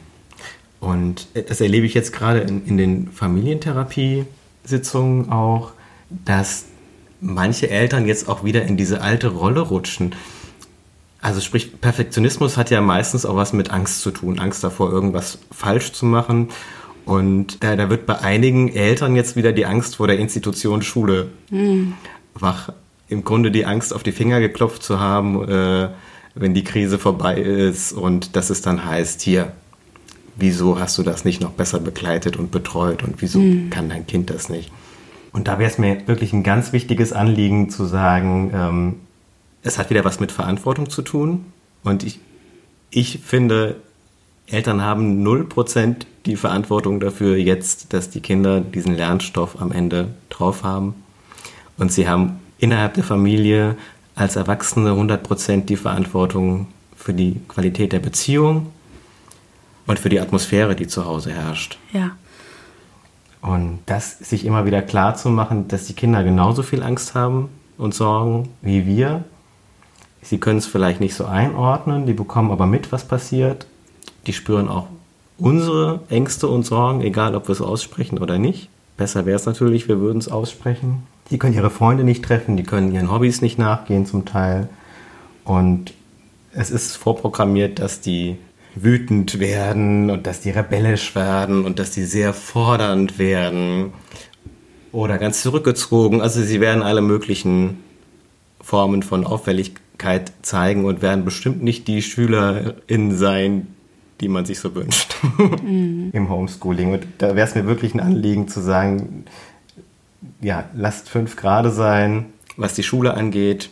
Und 0.80 1.26
das 1.34 1.60
erlebe 1.60 1.86
ich 1.86 1.94
jetzt 1.94 2.12
gerade 2.12 2.38
in, 2.40 2.64
in 2.66 2.76
den 2.76 3.08
Familientherapiesitzungen 3.08 5.30
auch, 5.30 5.72
dass 6.24 6.66
manche 7.20 7.70
Eltern 7.70 8.06
jetzt 8.06 8.28
auch 8.28 8.44
wieder 8.44 8.62
in 8.62 8.76
diese 8.76 9.00
alte 9.00 9.28
Rolle 9.28 9.60
rutschen. 9.60 10.14
Also 11.20 11.40
sprich, 11.40 11.80
Perfektionismus 11.80 12.56
hat 12.56 12.70
ja 12.70 12.80
meistens 12.80 13.26
auch 13.26 13.36
was 13.36 13.52
mit 13.52 13.70
Angst 13.70 14.02
zu 14.02 14.10
tun, 14.10 14.38
Angst 14.38 14.62
davor, 14.62 14.92
irgendwas 14.92 15.38
falsch 15.50 15.92
zu 15.92 16.06
machen. 16.06 16.48
Und 17.04 17.64
da, 17.64 17.74
da 17.74 17.90
wird 17.90 18.06
bei 18.06 18.18
einigen 18.18 18.72
Eltern 18.72 19.16
jetzt 19.16 19.34
wieder 19.34 19.52
die 19.52 19.66
Angst 19.66 19.96
vor 19.96 20.06
der 20.06 20.18
Institution 20.18 20.82
Schule 20.82 21.28
mhm. 21.50 21.94
wach. 22.34 22.70
Im 23.08 23.24
Grunde 23.24 23.50
die 23.50 23.64
Angst, 23.64 23.94
auf 23.94 24.02
die 24.02 24.12
Finger 24.12 24.38
geklopft 24.38 24.82
zu 24.82 25.00
haben, 25.00 25.42
äh, 25.48 25.88
wenn 26.34 26.52
die 26.52 26.64
Krise 26.64 26.98
vorbei 26.98 27.40
ist 27.40 27.92
und 27.92 28.36
dass 28.36 28.50
es 28.50 28.60
dann 28.60 28.84
heißt, 28.84 29.22
hier, 29.22 29.52
wieso 30.36 30.78
hast 30.78 30.98
du 30.98 31.02
das 31.02 31.24
nicht 31.24 31.40
noch 31.40 31.52
besser 31.52 31.80
begleitet 31.80 32.36
und 32.36 32.50
betreut 32.50 33.02
und 33.02 33.22
wieso 33.22 33.40
mhm. 33.40 33.70
kann 33.70 33.88
dein 33.88 34.06
Kind 34.06 34.28
das 34.30 34.50
nicht? 34.50 34.70
Und 35.38 35.46
da 35.46 35.60
wäre 35.60 35.70
es 35.70 35.78
mir 35.78 36.08
wirklich 36.08 36.32
ein 36.32 36.42
ganz 36.42 36.72
wichtiges 36.72 37.12
Anliegen 37.12 37.70
zu 37.70 37.84
sagen, 37.84 38.50
ähm, 38.52 38.96
es 39.62 39.78
hat 39.78 39.88
wieder 39.88 40.04
was 40.04 40.18
mit 40.18 40.32
Verantwortung 40.32 40.90
zu 40.90 41.00
tun. 41.00 41.52
Und 41.84 42.02
ich, 42.02 42.18
ich 42.90 43.20
finde, 43.20 43.76
Eltern 44.48 44.82
haben 44.82 45.24
0% 45.24 46.06
die 46.26 46.34
Verantwortung 46.34 46.98
dafür 46.98 47.36
jetzt, 47.36 47.92
dass 47.92 48.10
die 48.10 48.18
Kinder 48.18 48.60
diesen 48.60 48.96
Lernstoff 48.96 49.62
am 49.62 49.70
Ende 49.70 50.08
drauf 50.28 50.64
haben. 50.64 50.96
Und 51.76 51.92
sie 51.92 52.08
haben 52.08 52.40
innerhalb 52.58 52.94
der 52.94 53.04
Familie 53.04 53.76
als 54.16 54.34
Erwachsene 54.34 54.90
100% 54.90 55.66
die 55.66 55.76
Verantwortung 55.76 56.66
für 56.96 57.14
die 57.14 57.40
Qualität 57.46 57.92
der 57.92 58.00
Beziehung 58.00 58.72
und 59.86 60.00
für 60.00 60.08
die 60.08 60.18
Atmosphäre, 60.18 60.74
die 60.74 60.88
zu 60.88 61.04
Hause 61.04 61.30
herrscht. 61.30 61.78
Ja. 61.92 62.16
Und 63.40 63.80
das 63.86 64.18
sich 64.18 64.44
immer 64.44 64.66
wieder 64.66 64.82
klar 64.82 65.14
zu 65.14 65.28
machen, 65.30 65.68
dass 65.68 65.86
die 65.86 65.92
Kinder 65.92 66.24
genauso 66.24 66.62
viel 66.62 66.82
Angst 66.82 67.14
haben 67.14 67.48
und 67.76 67.94
Sorgen 67.94 68.48
wie 68.62 68.86
wir. 68.86 69.24
Sie 70.22 70.38
können 70.38 70.58
es 70.58 70.66
vielleicht 70.66 71.00
nicht 71.00 71.14
so 71.14 71.24
einordnen, 71.24 72.06
die 72.06 72.12
bekommen 72.12 72.50
aber 72.50 72.66
mit, 72.66 72.90
was 72.90 73.06
passiert. 73.06 73.66
Die 74.26 74.32
spüren 74.32 74.68
auch 74.68 74.88
unsere 75.38 76.00
Ängste 76.08 76.48
und 76.48 76.66
Sorgen, 76.66 77.00
egal 77.00 77.34
ob 77.36 77.48
wir 77.48 77.52
es 77.52 77.60
aussprechen 77.60 78.18
oder 78.18 78.38
nicht. 78.38 78.68
Besser 78.96 79.26
wäre 79.26 79.36
es 79.36 79.46
natürlich, 79.46 79.88
wir 79.88 80.00
würden 80.00 80.18
es 80.18 80.28
aussprechen. 80.28 81.04
Die 81.30 81.38
können 81.38 81.54
ihre 81.54 81.70
Freunde 81.70 82.02
nicht 82.02 82.24
treffen, 82.24 82.56
die 82.56 82.64
können 82.64 82.92
ihren 82.92 83.12
Hobbys 83.12 83.40
nicht 83.40 83.58
nachgehen 83.58 84.06
zum 84.06 84.24
Teil. 84.24 84.68
Und 85.44 85.94
es 86.52 86.70
ist 86.70 86.96
vorprogrammiert, 86.96 87.78
dass 87.78 88.00
die 88.00 88.36
wütend 88.82 89.40
werden 89.40 90.10
und 90.10 90.26
dass 90.26 90.40
die 90.40 90.50
rebellisch 90.50 91.14
werden 91.14 91.64
und 91.64 91.78
dass 91.78 91.90
die 91.90 92.04
sehr 92.04 92.32
fordernd 92.32 93.18
werden 93.18 93.92
oder 94.92 95.18
ganz 95.18 95.42
zurückgezogen. 95.42 96.20
Also 96.20 96.42
sie 96.42 96.60
werden 96.60 96.82
alle 96.82 97.00
möglichen 97.00 97.78
Formen 98.60 99.02
von 99.02 99.24
Auffälligkeit 99.24 100.32
zeigen 100.42 100.84
und 100.84 101.02
werden 101.02 101.24
bestimmt 101.24 101.62
nicht 101.62 101.88
die 101.88 102.02
SchülerInnen 102.02 103.16
sein, 103.16 103.68
die 104.20 104.28
man 104.28 104.44
sich 104.44 104.58
so 104.58 104.74
wünscht 104.74 105.16
mhm. 105.38 106.10
im 106.12 106.28
Homeschooling. 106.28 106.92
Und 106.92 107.06
da 107.18 107.36
wäre 107.36 107.46
es 107.46 107.54
mir 107.54 107.66
wirklich 107.66 107.94
ein 107.94 108.00
Anliegen 108.00 108.48
zu 108.48 108.60
sagen, 108.60 109.24
ja, 110.40 110.64
lasst 110.74 111.08
fünf 111.08 111.36
Grade 111.36 111.70
sein, 111.70 112.26
was 112.56 112.74
die 112.74 112.82
Schule 112.82 113.14
angeht. 113.14 113.70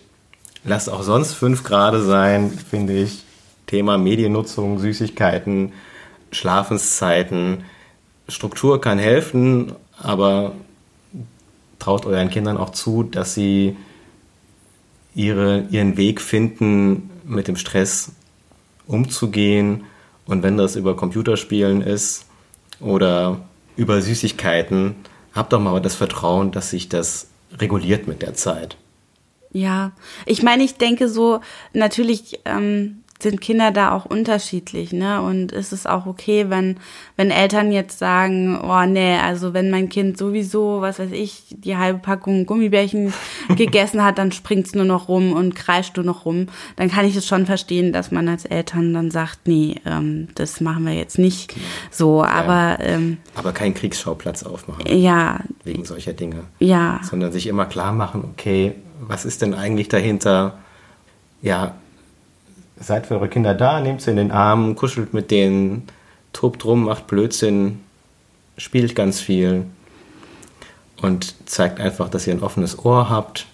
Lasst 0.65 0.91
auch 0.91 1.03
sonst 1.03 1.35
fünf 1.35 1.63
Grade 1.63 2.03
sein, 2.03 2.51
finde 2.51 2.95
ich. 2.95 3.26
Thema 3.67 3.99
Mediennutzung, 3.99 4.79
Süßigkeiten, 4.79 5.73
Schlafenszeiten. 6.31 7.65
Struktur 8.29 8.81
kann 8.81 8.99
helfen, 8.99 9.73
aber 9.99 10.53
traut 11.79 12.07
euren 12.07 12.31
Kindern 12.31 12.57
auch 12.57 12.71
zu, 12.71 13.03
dass 13.03 13.35
sie 13.35 13.77
ihre, 15.15 15.67
ihren 15.71 15.97
Weg 15.97 16.21
finden, 16.21 17.11
mit 17.25 17.49
dem 17.49 17.57
Stress 17.57 18.13
umzugehen. 18.87 19.85
Und 20.27 20.43
wenn 20.43 20.57
das 20.57 20.77
über 20.77 20.97
Computerspielen 20.97 21.83
ist 21.83 22.27
oder 22.81 23.41
über 23.77 24.01
Süßigkeiten. 24.01 24.97
Hab 25.33 25.51
doch 25.51 25.61
mal 25.61 25.81
das 25.81 25.95
Vertrauen, 25.95 26.51
dass 26.51 26.71
sich 26.71 26.89
das 26.89 27.29
reguliert 27.59 28.09
mit 28.09 28.23
der 28.23 28.35
Zeit. 28.35 28.77
Ja, 29.53 29.93
ich 30.25 30.43
meine, 30.43 30.65
ich 30.65 30.77
denke 30.77 31.09
so, 31.09 31.41
natürlich 31.73 32.41
ähm, 32.45 33.03
sind 33.19 33.41
Kinder 33.41 33.71
da 33.71 33.93
auch 33.93 34.05
unterschiedlich, 34.05 34.93
ne? 34.93 35.23
Und 35.23 35.53
ist 35.53 35.73
es 35.73 35.87
auch 35.87 36.07
okay, 36.07 36.47
wenn, 36.49 36.77
wenn 37.17 37.31
Eltern 37.31 37.73
jetzt 37.73 37.99
sagen, 37.99 38.61
oh 38.63 38.85
nee, 38.87 39.17
also 39.17 39.55
wenn 39.55 39.71
mein 39.71 39.89
Kind 39.89 40.19
sowieso, 40.19 40.81
was 40.81 40.99
weiß 40.99 41.11
ich, 41.13 41.45
die 41.51 41.77
halbe 41.77 41.99
Packung 41.99 42.47
Gummibärchen 42.47 43.13
gegessen 43.57 44.05
hat, 44.05 44.19
dann 44.19 44.33
springt's 44.33 44.75
nur 44.75 44.85
noch 44.85 45.09
rum 45.09 45.33
und 45.33 45.55
kreischt 45.55 45.97
nur 45.97 46.05
noch 46.05 46.25
rum, 46.25 46.49
dann 46.77 46.91
kann 46.91 47.07
ich 47.07 47.17
es 47.17 47.27
schon 47.27 47.47
verstehen, 47.47 47.93
dass 47.93 48.11
man 48.11 48.29
als 48.29 48.45
Eltern 48.45 48.93
dann 48.93 49.11
sagt, 49.11 49.47
nee, 49.47 49.77
ähm, 49.87 50.29
das 50.35 50.61
machen 50.61 50.85
wir 50.85 50.93
jetzt 50.93 51.19
nicht 51.19 51.55
so, 51.91 52.23
aber 52.23 52.79
ja. 52.81 52.81
ähm, 52.81 53.19
aber 53.35 53.53
keinen 53.53 53.75
Kriegsschauplatz 53.75 54.43
aufmachen. 54.43 54.85
Ja. 54.87 55.41
Wegen 55.65 55.85
solcher 55.85 56.13
Dinge. 56.13 56.45
Ja. 56.59 57.01
Sondern 57.03 57.33
sich 57.33 57.47
immer 57.47 57.67
klar 57.67 57.93
machen, 57.93 58.25
okay, 58.33 58.75
was 59.01 59.25
ist 59.25 59.43
denn 59.43 59.55
eigentlich 59.55 59.89
dahinter? 59.89 60.59
Ja, 61.43 61.75
seid 62.79 63.07
für 63.07 63.15
eure 63.15 63.29
Kinder 63.29 63.55
da, 63.55 63.81
nehmt 63.81 64.03
sie 64.03 64.11
in 64.11 64.17
den 64.17 64.31
Arm, 64.31 64.77
kuschelt 64.77 65.15
mit 65.15 65.31
denen, 65.31 65.85
tobt 66.33 66.65
rum, 66.65 66.85
macht 66.85 67.07
Blödsinn, 67.07 67.81
spielt 68.59 68.95
ganz 68.95 69.21
viel 69.21 69.65
und 71.01 71.35
zeigt 71.49 71.81
einfach, 71.81 72.09
dass 72.09 72.27
ihr 72.27 72.35
ein 72.35 72.43
offenes 72.43 72.85
Ohr 72.85 73.11
habt. 73.11 73.47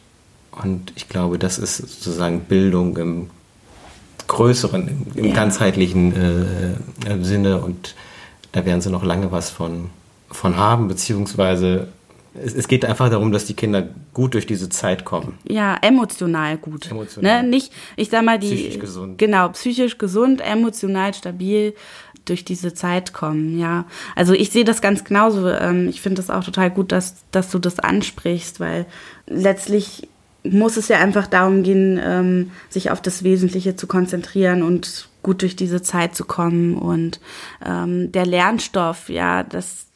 Und 0.62 0.92
ich 0.96 1.08
glaube, 1.08 1.38
das 1.38 1.58
ist 1.58 1.78
sozusagen 1.78 2.40
Bildung 2.40 2.96
im 2.96 3.30
größeren, 4.26 4.88
im, 4.88 5.06
im 5.14 5.24
ja. 5.26 5.35
ganzheitlichen 5.35 6.76
äh, 7.06 7.24
Sinne 7.24 7.61
und 7.61 7.94
da 8.52 8.64
werden 8.64 8.80
sie 8.80 8.90
noch 8.90 9.02
lange 9.02 9.32
was 9.32 9.50
von, 9.50 9.90
von 10.30 10.56
haben, 10.56 10.88
beziehungsweise 10.88 11.88
es, 12.35 12.55
es, 12.55 12.68
geht 12.68 12.85
einfach 12.85 13.11
darum, 13.11 13.33
dass 13.33 13.45
die 13.45 13.55
Kinder 13.55 13.88
gut 14.14 14.35
durch 14.35 14.47
diese 14.47 14.68
Zeit 14.68 15.05
kommen. 15.05 15.38
Ja, 15.49 15.77
emotional 15.83 16.57
gut. 16.57 16.90
Emotional. 16.90 17.42
Ne? 17.42 17.49
Nicht, 17.49 17.73
ich 17.97 18.11
sag 18.11 18.25
mal, 18.25 18.38
die. 18.38 18.55
Psychisch 18.55 18.79
gesund. 18.79 19.18
Genau, 19.18 19.49
psychisch 19.51 19.99
gesund, 19.99 20.40
emotional 20.40 21.12
stabil 21.14 21.75
durch 22.25 22.45
diese 22.45 22.73
Zeit 22.73 23.12
kommen, 23.12 23.59
ja. 23.59 23.85
Also 24.14 24.33
ich 24.33 24.51
sehe 24.51 24.64
das 24.64 24.81
ganz 24.81 25.05
genauso. 25.05 25.49
Ähm, 25.49 25.88
ich 25.88 26.01
finde 26.01 26.21
es 26.21 26.31
auch 26.31 26.45
total 26.45 26.71
gut, 26.71 26.92
dass, 26.92 27.16
dass 27.33 27.51
du 27.51 27.59
das 27.59 27.79
ansprichst, 27.79 28.61
weil 28.61 28.87
letztlich 29.27 30.09
muss 30.45 30.77
es 30.77 30.88
ja 30.88 30.99
einfach 30.99 31.27
darum 31.27 31.62
gehen, 31.62 32.01
ähm, 32.03 32.51
sich 32.68 32.90
auf 32.90 33.01
das 33.01 33.25
Wesentliche 33.25 33.77
zu 33.77 33.87
konzentrieren 33.87 34.62
und 34.62 35.09
gut 35.23 35.42
durch 35.42 35.57
diese 35.57 35.83
Zeit 35.83 36.14
zu 36.14 36.25
kommen. 36.25 36.77
Und 36.77 37.21
ähm, 37.64 38.11
der 38.12 38.27
Lernstoff, 38.27 39.09
ja, 39.09 39.42
das, 39.42 39.87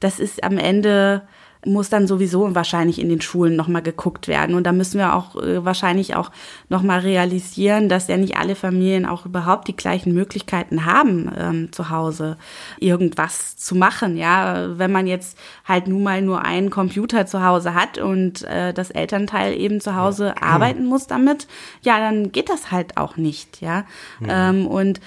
das 0.00 0.18
ist 0.18 0.42
am 0.42 0.58
Ende 0.58 1.22
muss 1.66 1.90
dann 1.90 2.06
sowieso 2.06 2.54
wahrscheinlich 2.54 3.00
in 3.00 3.08
den 3.08 3.20
Schulen 3.20 3.56
nochmal 3.56 3.82
geguckt 3.82 4.28
werden. 4.28 4.54
Und 4.54 4.64
da 4.64 4.72
müssen 4.72 4.98
wir 4.98 5.14
auch 5.14 5.36
äh, 5.36 5.64
wahrscheinlich 5.64 6.14
auch 6.14 6.30
nochmal 6.68 7.00
realisieren, 7.00 7.88
dass 7.88 8.08
ja 8.08 8.16
nicht 8.16 8.36
alle 8.36 8.54
Familien 8.54 9.06
auch 9.06 9.26
überhaupt 9.26 9.68
die 9.68 9.76
gleichen 9.76 10.14
Möglichkeiten 10.14 10.84
haben, 10.84 11.30
ähm, 11.36 11.72
zu 11.72 11.90
Hause 11.90 12.36
irgendwas 12.78 13.56
zu 13.56 13.74
machen. 13.74 14.16
Ja, 14.16 14.78
wenn 14.78 14.92
man 14.92 15.06
jetzt 15.06 15.36
halt 15.64 15.88
nun 15.88 16.02
mal 16.02 16.22
nur 16.22 16.44
einen 16.44 16.70
Computer 16.70 17.26
zu 17.26 17.44
Hause 17.44 17.74
hat 17.74 17.98
und 17.98 18.44
äh, 18.44 18.72
das 18.72 18.90
Elternteil 18.90 19.54
eben 19.54 19.80
zu 19.80 19.96
Hause 19.96 20.34
ja. 20.36 20.42
arbeiten 20.42 20.86
muss 20.86 21.06
damit, 21.06 21.48
ja, 21.82 21.98
dann 21.98 22.30
geht 22.30 22.48
das 22.48 22.70
halt 22.70 22.96
auch 22.96 23.16
nicht. 23.16 23.60
Ja, 23.60 23.84
ja. 24.20 24.50
Ähm, 24.50 24.66
und 24.66 25.00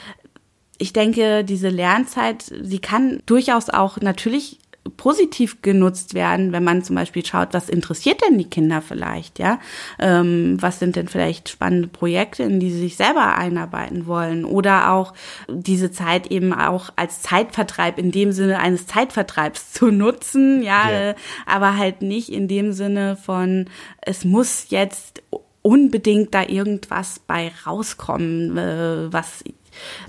ich 0.77 0.93
denke, 0.93 1.43
diese 1.43 1.69
Lernzeit, 1.69 2.41
sie 2.41 2.79
kann 2.79 3.21
durchaus 3.27 3.69
auch 3.69 3.97
natürlich 4.01 4.59
positiv 4.97 5.61
genutzt 5.61 6.15
werden, 6.15 6.51
wenn 6.51 6.63
man 6.63 6.83
zum 6.83 6.95
Beispiel 6.95 7.23
schaut, 7.23 7.53
was 7.53 7.69
interessiert 7.69 8.21
denn 8.27 8.37
die 8.37 8.49
Kinder 8.49 8.81
vielleicht, 8.81 9.37
ja? 9.37 9.59
Ähm, 9.99 10.57
was 10.59 10.79
sind 10.79 10.95
denn 10.95 11.07
vielleicht 11.07 11.49
spannende 11.49 11.87
Projekte, 11.87 12.43
in 12.43 12.59
die 12.59 12.71
sie 12.71 12.79
sich 12.79 12.95
selber 12.95 13.35
einarbeiten 13.35 14.07
wollen? 14.07 14.43
Oder 14.43 14.91
auch 14.91 15.13
diese 15.47 15.91
Zeit 15.91 16.27
eben 16.31 16.51
auch 16.51 16.89
als 16.95 17.21
Zeitvertreib 17.21 17.99
in 17.99 18.11
dem 18.11 18.31
Sinne 18.31 18.59
eines 18.59 18.87
Zeitvertreibs 18.87 19.71
zu 19.71 19.91
nutzen, 19.91 20.63
ja, 20.63 20.89
yeah. 20.89 21.15
aber 21.45 21.77
halt 21.77 22.01
nicht 22.01 22.29
in 22.29 22.47
dem 22.47 22.73
Sinne 22.73 23.17
von, 23.17 23.65
es 24.01 24.25
muss 24.25 24.65
jetzt 24.69 25.21
unbedingt 25.61 26.33
da 26.33 26.43
irgendwas 26.43 27.19
bei 27.19 27.51
rauskommen, 27.67 28.57
äh, 28.57 29.13
was 29.13 29.43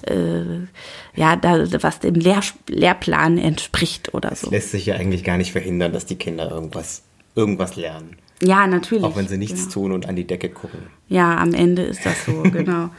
äh, 0.06 0.66
ja, 1.14 1.36
da, 1.36 1.64
was 1.82 2.00
dem 2.00 2.14
Lehr 2.14 2.40
Lehrplan 2.68 3.38
entspricht 3.38 4.14
oder 4.14 4.34
so. 4.34 4.46
Es 4.46 4.52
lässt 4.52 4.70
sich 4.72 4.86
ja 4.86 4.96
eigentlich 4.96 5.24
gar 5.24 5.36
nicht 5.36 5.52
verhindern, 5.52 5.92
dass 5.92 6.06
die 6.06 6.16
Kinder 6.16 6.50
irgendwas, 6.50 7.02
irgendwas 7.34 7.76
lernen. 7.76 8.16
Ja, 8.42 8.66
natürlich. 8.66 9.04
Auch 9.04 9.16
wenn 9.16 9.28
sie 9.28 9.38
nichts 9.38 9.60
genau. 9.60 9.72
tun 9.72 9.92
und 9.92 10.08
an 10.08 10.16
die 10.16 10.26
Decke 10.26 10.48
gucken. 10.48 10.80
Ja, 11.08 11.36
am 11.36 11.54
Ende 11.54 11.82
ist 11.82 12.04
das 12.04 12.24
so, 12.24 12.42
genau. 12.42 12.90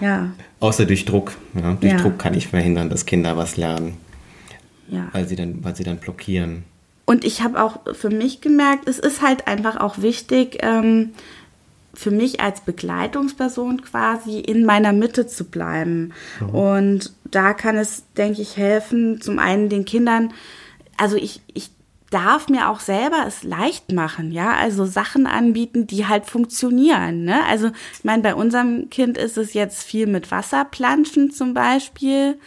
Ja. 0.00 0.32
Außer 0.58 0.84
durch 0.84 1.04
Druck. 1.04 1.32
Ja. 1.54 1.74
Durch 1.80 1.92
ja. 1.92 1.98
Druck 1.98 2.18
kann 2.18 2.34
ich 2.34 2.48
verhindern, 2.48 2.90
dass 2.90 3.06
Kinder 3.06 3.36
was 3.36 3.56
lernen. 3.56 3.98
Ja. 4.88 5.08
Weil 5.12 5.28
sie 5.28 5.36
dann, 5.36 5.62
weil 5.62 5.76
sie 5.76 5.84
dann 5.84 5.98
blockieren. 5.98 6.64
Und 7.04 7.24
ich 7.24 7.42
habe 7.42 7.62
auch 7.62 7.80
für 7.94 8.10
mich 8.10 8.40
gemerkt, 8.40 8.88
es 8.88 8.98
ist 8.98 9.22
halt 9.22 9.46
einfach 9.46 9.76
auch 9.76 9.98
wichtig, 9.98 10.58
ähm, 10.62 11.10
für 11.94 12.10
mich 12.10 12.40
als 12.40 12.60
Begleitungsperson 12.60 13.82
quasi 13.82 14.40
in 14.40 14.64
meiner 14.64 14.92
Mitte 14.92 15.26
zu 15.26 15.44
bleiben. 15.44 16.12
Mhm. 16.40 16.50
Und 16.50 17.12
da 17.24 17.54
kann 17.54 17.76
es, 17.76 18.04
denke 18.16 18.42
ich, 18.42 18.56
helfen, 18.56 19.20
zum 19.20 19.38
einen 19.38 19.68
den 19.68 19.84
Kindern, 19.84 20.32
also 20.96 21.16
ich, 21.16 21.40
ich 21.52 21.70
darf 22.10 22.48
mir 22.48 22.68
auch 22.68 22.78
selber 22.78 23.24
es 23.26 23.42
leicht 23.42 23.90
machen, 23.90 24.30
ja, 24.30 24.52
also 24.52 24.84
Sachen 24.84 25.26
anbieten, 25.26 25.88
die 25.88 26.06
halt 26.06 26.26
funktionieren, 26.26 27.24
ne? 27.24 27.44
Also 27.48 27.72
ich 27.92 28.04
meine, 28.04 28.22
bei 28.22 28.36
unserem 28.36 28.88
Kind 28.88 29.18
ist 29.18 29.36
es 29.36 29.52
jetzt 29.52 29.82
viel 29.82 30.06
mit 30.06 30.30
Wasserplanschen 30.30 31.32
zum 31.32 31.54
Beispiel 31.54 32.38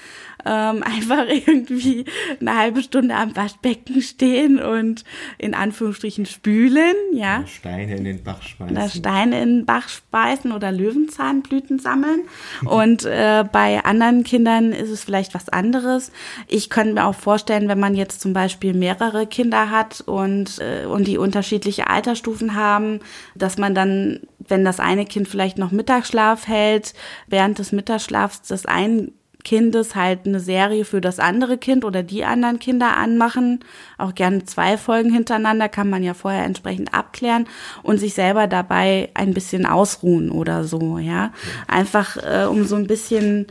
ähm, 0.48 0.84
einfach 0.84 1.26
irgendwie 1.48 2.06
eine 2.40 2.58
halbe 2.58 2.82
Stunde 2.82 3.16
am 3.16 3.36
Waschbecken 3.36 4.02
stehen 4.02 4.60
und 4.60 5.04
in 5.38 5.54
Anführungsstrichen 5.54 6.26
spülen, 6.26 6.96
ja. 7.14 7.40
Oder 7.40 7.48
Steine 7.48 7.96
in 7.96 8.04
den 8.04 8.24
Bach 8.24 8.42
schmeißen. 8.42 8.78
Oder 8.78 8.90
Steine 8.90 9.42
in 9.42 9.58
den 9.58 9.66
Bach 9.66 9.90
speisen 9.90 10.52
oder 10.52 10.72
Löwenzahnblüten 10.72 11.80
sammeln. 11.80 12.22
und 12.66 13.06
äh, 13.06 13.44
bei 13.52 13.84
anderen 13.84 14.24
Kindern 14.24 14.72
ist 14.72 14.90
es 14.90 15.04
vielleicht 15.04 15.34
was 15.34 15.50
anderes. 15.50 16.12
Ich 16.48 16.70
könnte 16.70 16.94
mir 16.94 17.06
auch 17.06 17.16
vorstellen, 17.16 17.68
wenn 17.68 17.80
man 17.80 17.96
jetzt 17.96 18.22
zum 18.22 18.34
Beispiel 18.34 18.74
mehrere 18.74 19.28
Kinder 19.28 19.70
hat 19.70 20.02
und, 20.02 20.60
äh, 20.60 20.86
und 20.86 21.08
die 21.08 21.18
unterschiedliche 21.18 21.88
Altersstufen 21.88 22.56
haben, 22.56 23.00
dass 23.36 23.58
man 23.58 23.76
dann, 23.76 24.22
wenn 24.40 24.64
das 24.64 24.80
eine 24.80 25.06
Kind 25.06 25.28
vielleicht 25.28 25.58
noch 25.58 25.72
Mittagsschlaf 25.72 26.48
hält, 26.48 26.94
während 27.28 27.60
des 27.60 27.72
Mittagsschlafs 27.72 28.44
das 28.44 28.66
ein 28.66 29.12
Kindes 29.48 29.96
halt 29.96 30.26
eine 30.26 30.42
Serie 30.42 30.84
für 30.84 31.00
das 31.00 31.20
andere 31.20 31.58
Kind 31.58 31.86
oder 31.86 32.04
die 32.04 32.26
anderen 32.26 32.60
Kinder 32.60 32.98
anmachen. 32.98 33.62
Auch 33.98 34.14
gerne 34.14 34.44
zwei 34.44 34.78
Folgen 34.78 35.10
hintereinander 35.10 35.70
kann 35.70 35.90
man 35.90 36.04
ja 36.04 36.14
vorher 36.14 36.44
entsprechend 36.44 36.94
abklären 36.94 37.48
und 37.82 37.98
sich 37.98 38.14
selber 38.14 38.48
dabei 38.48 39.10
ein 39.14 39.34
bisschen 39.34 39.66
ausruhen 39.66 40.32
oder 40.32 40.66
so, 40.66 40.98
ja. 40.98 41.32
Einfach 41.66 42.18
äh, 42.18 42.44
um 42.44 42.66
so 42.66 42.76
ein 42.76 42.88
bisschen 42.88 43.48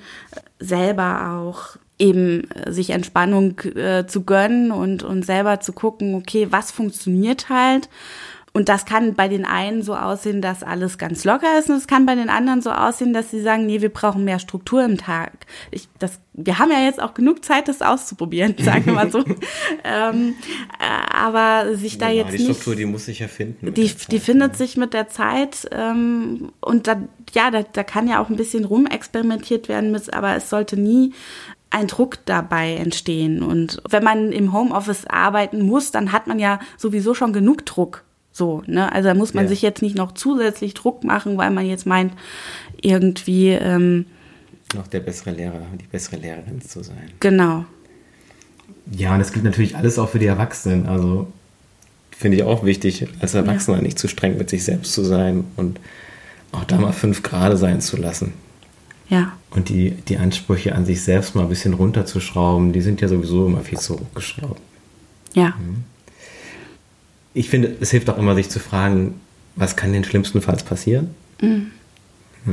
selber 0.59 1.40
auch 1.40 1.78
eben 1.98 2.50
äh, 2.50 2.72
sich 2.72 2.90
Entspannung 2.90 3.59
äh, 3.61 4.06
zu 4.06 4.24
gönnen 4.24 4.72
und, 4.72 5.02
und 5.02 5.24
selber 5.24 5.61
zu 5.61 5.72
gucken, 5.72 6.14
okay, 6.14 6.48
was 6.50 6.72
funktioniert 6.72 7.48
halt 7.48 7.88
und 8.56 8.70
das 8.70 8.86
kann 8.86 9.12
bei 9.12 9.28
den 9.28 9.44
einen 9.44 9.82
so 9.82 9.94
aussehen, 9.94 10.40
dass 10.40 10.62
alles 10.62 10.96
ganz 10.96 11.24
locker 11.24 11.58
ist 11.58 11.68
und 11.68 11.76
es 11.76 11.86
kann 11.86 12.06
bei 12.06 12.14
den 12.14 12.30
anderen 12.30 12.62
so 12.62 12.70
aussehen, 12.70 13.12
dass 13.12 13.30
sie 13.30 13.42
sagen, 13.42 13.66
nee, 13.66 13.82
wir 13.82 13.90
brauchen 13.90 14.24
mehr 14.24 14.38
Struktur 14.38 14.82
im 14.82 14.96
Tag. 14.96 15.44
Ich, 15.70 15.90
das, 15.98 16.20
wir 16.32 16.58
haben 16.58 16.70
ja 16.70 16.80
jetzt 16.80 16.98
auch 17.02 17.12
genug 17.12 17.44
Zeit, 17.44 17.68
das 17.68 17.82
auszuprobieren, 17.82 18.54
sagen 18.58 18.86
wir 18.86 18.94
mal 18.94 19.10
so. 19.10 19.18
ähm, 19.84 20.36
äh, 20.80 21.14
aber 21.14 21.76
sich 21.76 21.98
da 21.98 22.08
jetzt 22.08 22.32
die 22.32 22.44
Struktur, 22.44 22.72
nicht, 22.72 22.80
die 22.80 22.86
muss 22.86 23.04
sich 23.04 23.18
ja 23.18 23.28
finden. 23.28 23.74
Die, 23.74 23.94
Zeit, 23.94 24.10
die 24.10 24.20
findet 24.20 24.52
ja. 24.52 24.56
sich 24.56 24.78
mit 24.78 24.94
der 24.94 25.08
Zeit 25.08 25.68
ähm, 25.72 26.50
und 26.60 26.86
da, 26.86 26.96
ja, 27.34 27.50
da, 27.50 27.62
da 27.62 27.84
kann 27.84 28.08
ja 28.08 28.22
auch 28.22 28.30
ein 28.30 28.36
bisschen 28.36 28.64
rumexperimentiert 28.64 29.68
werden, 29.68 29.92
mit, 29.92 30.14
aber 30.14 30.34
es 30.34 30.48
sollte 30.48 30.80
nie 30.80 31.12
ein 31.68 31.88
Druck 31.88 32.20
dabei 32.24 32.76
entstehen. 32.76 33.42
Und 33.42 33.82
wenn 33.86 34.02
man 34.02 34.32
im 34.32 34.54
Homeoffice 34.54 35.04
arbeiten 35.04 35.60
muss, 35.60 35.90
dann 35.90 36.12
hat 36.12 36.26
man 36.26 36.38
ja 36.38 36.58
sowieso 36.78 37.12
schon 37.12 37.34
genug 37.34 37.66
Druck. 37.66 38.05
So, 38.37 38.62
ne? 38.66 38.92
Also 38.92 39.09
da 39.09 39.14
muss 39.14 39.33
man 39.33 39.44
ja. 39.44 39.49
sich 39.49 39.62
jetzt 39.62 39.81
nicht 39.81 39.96
noch 39.96 40.12
zusätzlich 40.12 40.75
Druck 40.75 41.05
machen, 41.05 41.38
weil 41.38 41.51
man 41.51 41.64
jetzt 41.64 41.87
meint, 41.87 42.12
irgendwie 42.83 43.49
ähm, 43.49 44.05
noch 44.75 44.87
der 44.88 45.01
bessere 45.01 45.31
Lehrer, 45.31 45.62
die 45.81 45.87
bessere 45.87 46.16
Lehrerin 46.16 46.61
zu 46.61 46.83
sein. 46.83 47.12
Genau. 47.20 47.64
Ja, 48.92 49.14
und 49.14 49.20
das 49.20 49.33
gilt 49.33 49.46
natürlich 49.46 49.75
alles 49.75 49.99
auch 49.99 50.11
für 50.11 50.18
die 50.18 50.27
Erwachsenen. 50.27 50.85
Also 50.85 51.33
finde 52.11 52.37
ich 52.37 52.42
auch 52.42 52.62
wichtig, 52.62 53.07
als 53.20 53.33
Erwachsener 53.33 53.79
ja. 53.79 53.85
nicht 53.85 53.99
zu 53.99 54.07
streng 54.07 54.37
mit 54.37 54.51
sich 54.51 54.64
selbst 54.64 54.92
zu 54.92 55.03
sein 55.03 55.44
und 55.57 55.81
auch 56.53 56.64
da 56.64 56.77
mal 56.77 56.92
fünf 56.92 57.22
Grade 57.22 57.57
sein 57.57 57.81
zu 57.81 57.96
lassen. 57.96 58.35
Ja. 59.09 59.33
Und 59.49 59.70
die, 59.70 59.92
die 59.92 60.18
Ansprüche 60.18 60.75
an 60.75 60.85
sich 60.85 61.03
selbst 61.03 61.35
mal 61.35 61.44
ein 61.44 61.49
bisschen 61.49 61.72
runterzuschrauben, 61.72 62.75
die 62.75 62.83
sind 62.83 63.01
ja 63.01 63.09
sowieso 63.09 63.46
immer 63.46 63.62
viel 63.62 63.79
zu 63.79 63.99
hochgeschraubt. 63.99 64.61
Ja. 65.33 65.55
Mhm. 65.59 65.85
Ich 67.37 67.51
finde, 67.51 67.77
es 67.81 67.90
hilft 67.90 68.09
auch 68.09 68.16
immer, 68.16 68.35
sich 68.35 68.49
zu 68.49 68.59
fragen, 68.59 69.20
was 69.57 69.77
kann 69.77 69.92
denn 69.92 70.05
schlimmstenfalls 70.05 70.62
passieren? 70.62 71.14
Mhm. 71.40 71.70
Ja. 72.46 72.53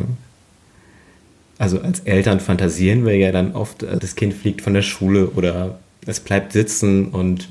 Also 1.58 1.80
als 1.80 2.02
Eltern 2.02 2.42
fantasieren 2.42 3.06
wir 3.06 3.16
ja 3.16 3.32
dann 3.32 3.54
oft, 3.54 3.84
äh, 3.84 3.98
das 3.98 4.16
Kind 4.16 4.34
fliegt 4.34 4.62
von 4.62 4.74
der 4.74 4.82
Schule 4.82 5.30
oder 5.30 5.80
es 6.06 6.20
bleibt 6.20 6.52
sitzen 6.52 7.08
und 7.08 7.48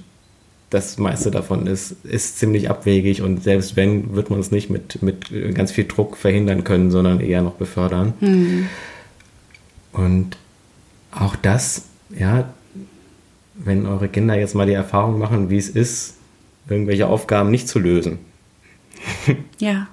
das 0.68 0.99
meiste 0.99 1.31
davon 1.31 1.66
ist, 1.66 1.97
ist 2.05 2.38
ziemlich 2.38 2.68
abwegig 2.68 3.23
und 3.23 3.42
selbst 3.42 3.77
wenn, 3.77 4.14
wird 4.14 4.29
man 4.29 4.40
es 4.40 4.51
nicht 4.51 4.68
mit, 4.68 5.03
mit 5.03 5.31
ganz 5.55 5.73
viel 5.73 5.85
Druck 5.85 6.18
verhindern 6.18 6.64
können, 6.64 6.90
sondern 6.90 7.21
eher 7.21 7.40
noch 7.40 7.55
befördern. 7.55 8.12
Mhm. 8.21 8.66
Und 9.92 10.37
auch 11.11 11.37
das, 11.37 11.87
ja, 12.18 12.53
wenn 13.55 13.87
eure 13.87 14.09
Kinder 14.09 14.38
jetzt 14.38 14.55
mal 14.55 14.66
die 14.66 14.73
Erfahrung 14.73 15.18
machen, 15.18 15.49
wie 15.49 15.59
es 15.59 15.71
ist, 15.71 16.14
irgendwelche 16.68 17.07
Aufgaben 17.07 17.51
nicht 17.51 17.68
zu 17.68 17.79
lösen. 17.79 18.18
Ja. 19.59 19.88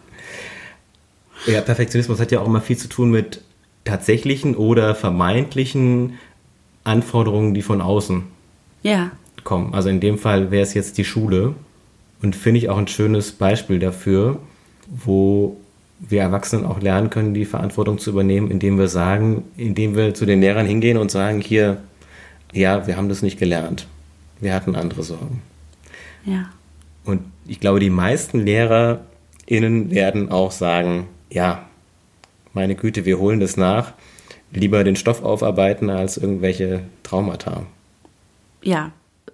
Ja, 1.45 1.61
Perfektionismus 1.61 2.19
hat 2.19 2.31
ja 2.31 2.41
auch 2.41 2.47
immer 2.47 2.61
viel 2.61 2.77
zu 2.77 2.89
tun 2.89 3.11
mit 3.11 3.41
tatsächlichen 3.85 4.55
oder 4.55 4.93
vermeintlichen 4.93 6.19
Anforderungen, 6.83 7.53
die 7.53 7.61
von 7.61 7.81
außen 7.81 8.23
ja. 8.83 9.11
kommen. 9.43 9.73
Also 9.73 9.89
in 9.89 9.99
dem 9.99 10.17
Fall 10.17 10.51
wäre 10.51 10.63
es 10.63 10.73
jetzt 10.73 10.97
die 10.97 11.05
Schule 11.05 11.55
und 12.21 12.35
finde 12.35 12.59
ich 12.59 12.69
auch 12.69 12.77
ein 12.77 12.87
schönes 12.87 13.31
Beispiel 13.31 13.79
dafür, 13.79 14.39
wo 14.87 15.57
wir 15.99 16.21
Erwachsenen 16.21 16.65
auch 16.65 16.81
lernen 16.81 17.09
können, 17.09 17.33
die 17.33 17.45
Verantwortung 17.45 17.99
zu 17.99 18.11
übernehmen, 18.11 18.49
indem 18.51 18.77
wir 18.77 18.87
sagen, 18.87 19.43
indem 19.57 19.95
wir 19.95 20.13
zu 20.13 20.25
den 20.25 20.41
Lehrern 20.41 20.65
hingehen 20.65 20.97
und 20.97 21.11
sagen, 21.11 21.41
hier, 21.41 21.77
ja, 22.53 22.87
wir 22.87 22.95
haben 22.95 23.09
das 23.09 23.21
nicht 23.21 23.39
gelernt. 23.39 23.87
Wir 24.39 24.53
hatten 24.53 24.75
andere 24.75 25.03
Sorgen. 25.03 25.41
Ja. 26.25 26.49
Und 27.09 27.23
ich 27.47 27.59
glaube, 27.59 27.79
die 27.79 27.89
meisten 27.89 28.39
LehrerInnen 28.45 29.89
werden 29.89 30.29
auch 30.29 30.51
sagen, 30.51 31.07
ja, 31.31 31.67
meine 32.53 32.75
Güte, 32.75 33.05
wir 33.05 33.17
holen 33.17 33.39
das 33.39 33.57
nach. 33.57 33.93
Lieber 34.51 34.83
den 34.83 34.95
Stoff 34.95 35.23
aufarbeiten 35.23 35.89
als 35.89 36.17
irgendwelche 36.17 36.81
Traumata. 37.01 37.65
Ja, 38.61 38.91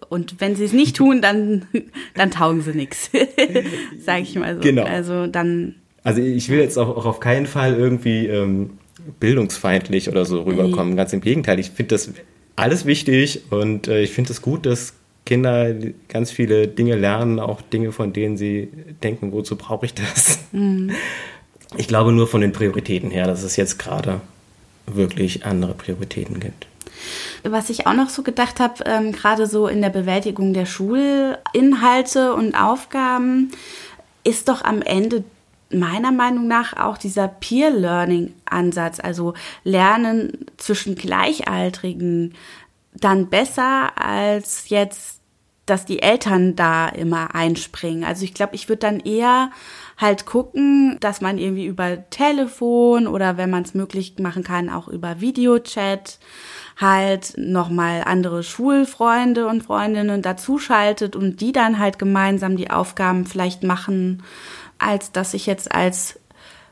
und 0.07 0.39
wenn 0.39 0.55
sie 0.55 0.63
es 0.63 0.71
nicht 0.71 0.95
tun, 0.97 1.21
dann, 1.21 1.67
dann 2.13 2.31
taugen 2.31 2.61
sie 2.61 2.71
nichts. 2.71 3.11
Sag 3.99 4.21
ich 4.21 4.35
mal 4.35 4.55
so. 4.55 4.61
Genau. 4.61 4.83
Also 4.83 5.27
dann. 5.27 5.75
Also 6.03 6.21
ich 6.21 6.47
will 6.47 6.59
jetzt 6.59 6.77
auch, 6.77 6.95
auch 6.95 7.05
auf 7.05 7.19
keinen 7.19 7.45
Fall 7.45 7.75
irgendwie 7.75 8.27
ähm, 8.27 8.71
bildungsfeindlich 9.19 10.07
oder 10.07 10.23
so 10.23 10.43
rüberkommen. 10.43 10.95
Ganz 10.95 11.11
im 11.11 11.21
Gegenteil. 11.21 11.59
Ich 11.59 11.71
finde 11.71 11.95
das 11.95 12.11
alles 12.55 12.85
wichtig 12.85 13.41
und 13.49 13.89
äh, 13.89 14.01
ich 14.01 14.11
finde 14.11 14.31
es 14.31 14.41
gut, 14.41 14.65
dass 14.65 14.93
Kinder 15.25 15.73
ganz 16.07 16.31
viele 16.31 16.67
Dinge 16.67 16.95
lernen, 16.95 17.39
auch 17.39 17.61
Dinge, 17.61 17.91
von 17.91 18.13
denen 18.13 18.37
sie 18.37 18.69
denken, 19.03 19.31
wozu 19.31 19.55
brauche 19.55 19.85
ich 19.85 19.93
das? 19.93 20.39
Mhm. 20.51 20.91
Ich 21.77 21.89
glaube 21.89 22.13
nur 22.13 22.27
von 22.27 22.39
den 22.39 22.53
Prioritäten 22.53 23.11
her, 23.11 23.27
dass 23.27 23.43
es 23.43 23.57
jetzt 23.57 23.79
gerade 23.79 24.21
wirklich 24.85 25.45
andere 25.45 25.73
Prioritäten 25.73 26.39
gibt. 26.39 26.67
Was 27.43 27.69
ich 27.69 27.85
auch 27.85 27.93
noch 27.93 28.09
so 28.09 28.23
gedacht 28.23 28.59
habe, 28.59 28.83
ähm, 28.85 29.11
gerade 29.11 29.47
so 29.47 29.67
in 29.67 29.81
der 29.81 29.89
Bewältigung 29.89 30.53
der 30.53 30.65
Schulinhalte 30.65 32.33
und 32.33 32.55
Aufgaben, 32.55 33.51
ist 34.23 34.47
doch 34.47 34.63
am 34.63 34.81
Ende 34.81 35.23
meiner 35.69 36.11
Meinung 36.11 36.47
nach 36.47 36.77
auch 36.77 36.97
dieser 36.97 37.27
Peer-Learning-Ansatz, 37.27 38.99
also 38.99 39.33
Lernen 39.63 40.45
zwischen 40.57 40.95
Gleichaltrigen, 40.95 42.35
dann 42.93 43.29
besser 43.29 43.91
als 43.97 44.69
jetzt, 44.69 45.14
dass 45.65 45.85
die 45.85 46.01
Eltern 46.01 46.55
da 46.55 46.87
immer 46.87 47.33
einspringen. 47.33 48.03
Also 48.03 48.23
ich 48.23 48.33
glaube, 48.33 48.55
ich 48.55 48.69
würde 48.69 48.79
dann 48.79 48.99
eher 48.99 49.49
halt 49.97 50.25
gucken, 50.25 50.97
dass 50.99 51.21
man 51.21 51.37
irgendwie 51.37 51.65
über 51.65 52.09
Telefon 52.09 53.07
oder 53.07 53.37
wenn 53.37 53.49
man 53.49 53.63
es 53.63 53.73
möglich 53.73 54.15
machen 54.19 54.43
kann, 54.43 54.69
auch 54.69 54.87
über 54.87 55.21
Videochat 55.21 56.19
halt 56.79 57.33
nochmal 57.37 58.03
andere 58.05 58.43
Schulfreunde 58.43 59.47
und 59.47 59.63
Freundinnen 59.63 60.21
dazuschaltet 60.21 61.15
und 61.15 61.41
die 61.41 61.51
dann 61.51 61.79
halt 61.79 61.97
gemeinsam 61.97 62.57
die 62.57 62.69
Aufgaben 62.69 63.25
vielleicht 63.25 63.63
machen, 63.63 64.23
als 64.77 65.11
dass 65.11 65.33
ich 65.33 65.45
jetzt 65.45 65.71
als 65.71 66.19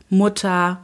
Mutter 0.10 0.82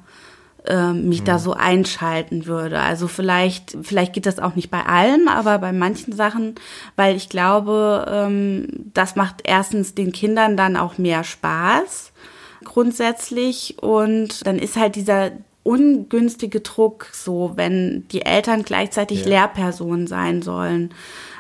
äh, 0.66 0.94
mich 0.94 1.22
mhm. 1.22 1.26
da 1.26 1.40
so 1.40 1.54
einschalten 1.54 2.46
würde. 2.46 2.80
Also 2.80 3.08
vielleicht, 3.08 3.78
vielleicht 3.82 4.14
geht 4.14 4.26
das 4.26 4.40
auch 4.40 4.56
nicht 4.56 4.70
bei 4.70 4.86
allem, 4.86 5.28
aber 5.28 5.58
bei 5.60 5.72
manchen 5.72 6.14
Sachen, 6.14 6.56
weil 6.96 7.16
ich 7.16 7.30
glaube, 7.30 8.06
ähm, 8.10 8.68
das 8.94 9.16
macht 9.16 9.42
erstens 9.44 9.96
den 9.96 10.12
Kindern 10.12 10.58
dann 10.58 10.78
auch 10.78 10.98
mehr 10.98 11.24
Spaß 11.24 12.12
grundsätzlich 12.64 13.78
und 13.82 14.46
dann 14.46 14.60
ist 14.60 14.76
halt 14.76 14.96
dieser 14.96 15.32
ungünstige 15.64 16.62
Druck, 16.62 17.08
so 17.12 17.52
wenn 17.56 18.08
die 18.10 18.26
Eltern 18.26 18.64
gleichzeitig 18.64 19.22
ja. 19.22 19.28
Lehrpersonen 19.28 20.08
sein 20.08 20.42
sollen, 20.42 20.94